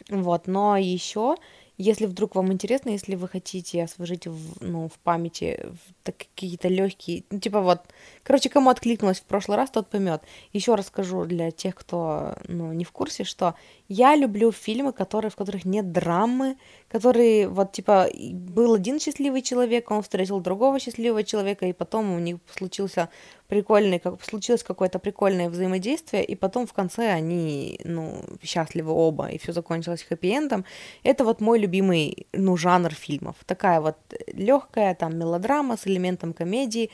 [0.08, 1.36] Вот, но еще
[1.80, 5.66] если вдруг вам интересно, если вы хотите освежить в, ну, в памяти
[6.04, 7.80] какие-то легкие, ну, типа вот,
[8.22, 10.22] короче, кому откликнулось в прошлый раз, тот поймет.
[10.52, 13.54] Еще расскажу для тех, кто ну, не в курсе, что
[13.88, 16.58] я люблю фильмы, которые, в которых нет драмы,
[16.88, 22.18] которые вот типа был один счастливый человек, он встретил другого счастливого человека, и потом у
[22.18, 23.08] них случился
[23.50, 29.38] прикольный, как случилось какое-то прикольное взаимодействие, и потом в конце они, ну, счастливы оба, и
[29.38, 30.64] все закончилось хэппи-эндом.
[31.02, 33.34] Это вот мой любимый, ну, жанр фильмов.
[33.46, 33.96] Такая вот
[34.32, 36.90] легкая там мелодрама с элементом комедии,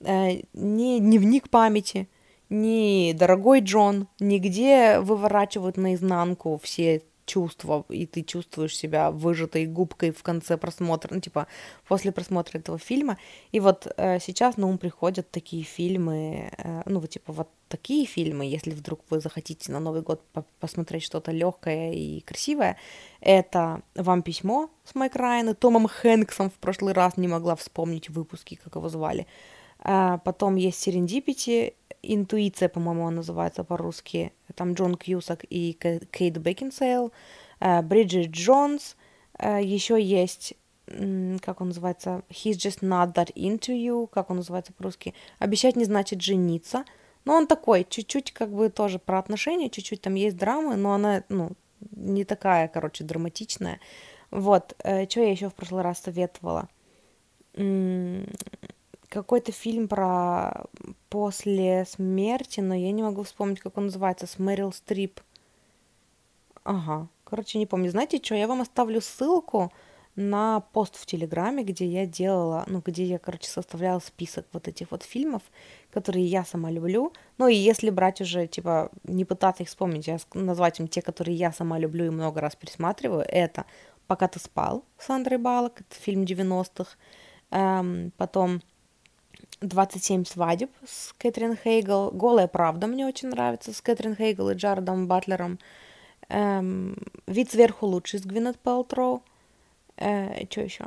[0.00, 2.08] э, не дневник памяти,
[2.50, 10.22] ни дорогой Джон, нигде выворачивают наизнанку все чувства, и ты чувствуешь себя выжатой губкой в
[10.22, 11.46] конце просмотра, ну, типа,
[11.88, 13.16] после просмотра этого фильма.
[13.52, 18.04] И вот э, сейчас на ум приходят такие фильмы, э, ну, вот, типа, вот такие
[18.06, 22.76] фильмы, если вдруг вы захотите на Новый год по посмотреть что-то легкое и красивое,
[23.20, 28.10] это «Вам письмо» с Майк Райан и Томом Хэнксом в прошлый раз не могла вспомнить
[28.10, 29.26] выпуски, как его звали.
[29.78, 34.32] А, потом есть Serendipity, Интуиция, по-моему, он называется по-русски.
[34.54, 35.72] Там Джон Кьюсак и
[36.10, 37.12] Кейт Бекинсейл.
[37.58, 38.96] А, Бриджит Джонс.
[39.34, 40.54] А, Еще есть
[41.42, 45.84] как он называется, he's just not that into you, как он называется по-русски, обещать не
[45.84, 46.84] значит жениться,
[47.24, 51.22] но он такой, чуть-чуть как бы тоже про отношения, чуть-чуть там есть драмы, но она,
[51.28, 51.52] ну,
[51.92, 53.78] не такая, короче, драматичная.
[54.30, 56.68] Вот, э, что я еще в прошлый раз советовала?
[59.10, 60.64] Какой-то фильм про
[61.10, 65.20] после смерти, но я не могу вспомнить, как он называется, с Мэрил Стрип.
[66.64, 67.90] Ага, короче, не помню.
[67.90, 69.72] Знаете что, я вам оставлю ссылку
[70.14, 74.90] на пост в Телеграме, где я делала, ну, где я, короче, составляла список вот этих
[74.90, 75.42] вот фильмов,
[75.90, 77.12] которые я сама люблю.
[77.38, 81.36] Ну, и если брать уже, типа, не пытаться их вспомнить, а назвать им те, которые
[81.36, 83.64] я сама люблю и много раз пересматриваю, это
[84.06, 86.96] «Пока ты спал» с Андрей Балок, это фильм 90-х,
[87.50, 88.60] эм, потом
[89.60, 92.10] 27 свадеб с Кэтрин Хейгл.
[92.10, 95.58] Голая правда мне очень нравится с Кэтрин Хейгл и Джаредом Батлером.
[96.28, 96.96] Эм,
[97.26, 99.22] Вид сверху лучше с Гвинет Пелтроу.
[99.96, 100.86] Э, что еще?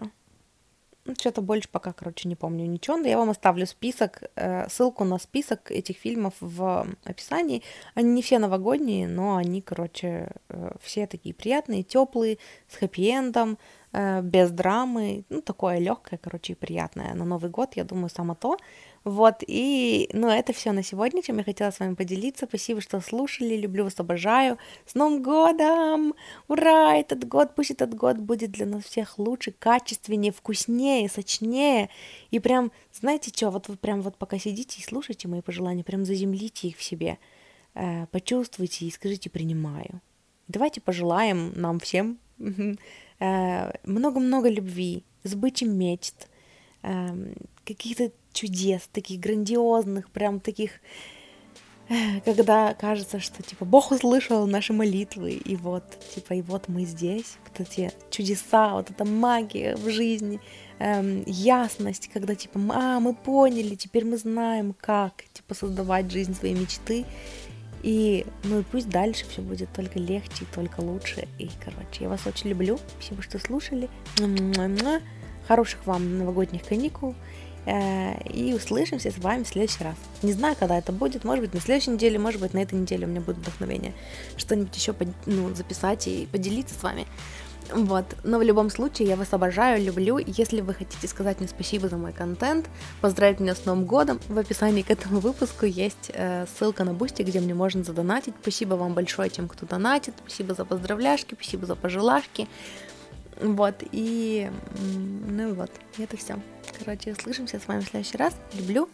[1.19, 2.97] Что-то больше пока, короче, не помню ничего.
[2.97, 7.61] Но я вам оставлю список, э, ссылку на список этих фильмов в описании.
[7.93, 12.37] Они не все новогодние, но они, короче, э, все такие приятные, теплые,
[12.69, 13.57] с хэппи-эндом,
[13.93, 18.57] без драмы, ну, такое легкое, короче, и приятное на Новый год, я думаю, само то.
[19.03, 22.47] Вот, и, ну, это все на сегодня, чем я хотела с вами поделиться.
[22.47, 24.57] Спасибо, что слушали, люблю вас, обожаю.
[24.87, 26.15] С Новым годом!
[26.47, 26.95] Ура!
[26.95, 31.89] Этот год, пусть этот год будет для нас всех лучше, качественнее, вкуснее, сочнее.
[32.31, 36.05] И прям, знаете что, вот вы прям вот пока сидите и слушаете мои пожелания, прям
[36.05, 37.19] заземлите их в себе,
[37.75, 40.01] э, почувствуйте и скажите «принимаю».
[40.47, 42.73] Давайте пожелаем нам всем Э,
[43.19, 46.27] много-много любви, сбычи мечт,
[46.81, 47.33] эм,
[47.65, 50.71] каких-то чудес, таких грандиозных, прям таких,
[51.89, 55.83] э, когда кажется, что, типа, Бог услышал наши молитвы, и вот,
[56.13, 60.39] типа, и вот мы здесь, вот эти чудеса, вот эта магия в жизни,
[60.79, 66.55] эм, ясность, когда, типа, а, мы поняли, теперь мы знаем, как, типа, создавать жизнь своей
[66.55, 67.05] мечты,
[67.83, 71.27] и, ну и пусть дальше все будет только легче и только лучше.
[71.37, 72.79] И, короче, я вас очень люблю.
[72.97, 73.89] Спасибо, что слушали.
[75.47, 77.13] Хороших вам новогодних каникул.
[77.65, 79.95] Э, и услышимся с вами в следующий раз.
[80.21, 81.23] Не знаю, когда это будет.
[81.23, 83.93] Может быть, на следующей неделе, может быть, на этой неделе у меня будет вдохновение
[84.37, 87.05] что-нибудь еще ну, записать и поделиться с вами.
[87.71, 90.17] Вот, но в любом случае я вас обожаю, люблю.
[90.17, 92.69] Если вы хотите сказать мне спасибо за мой контент,
[93.01, 97.21] поздравить меня с Новым годом, в описании к этому выпуску есть э, ссылка на Boosty,
[97.23, 98.33] где мне можно задонатить.
[98.41, 100.13] Спасибо вам большое тем, кто донатит.
[100.25, 102.47] Спасибо за поздравляшки, спасибо за пожелашки.
[103.41, 104.51] Вот, и
[105.29, 106.39] ну вот, это все.
[106.79, 108.35] Короче, услышимся с вами в следующий раз.
[108.53, 108.89] Люблю.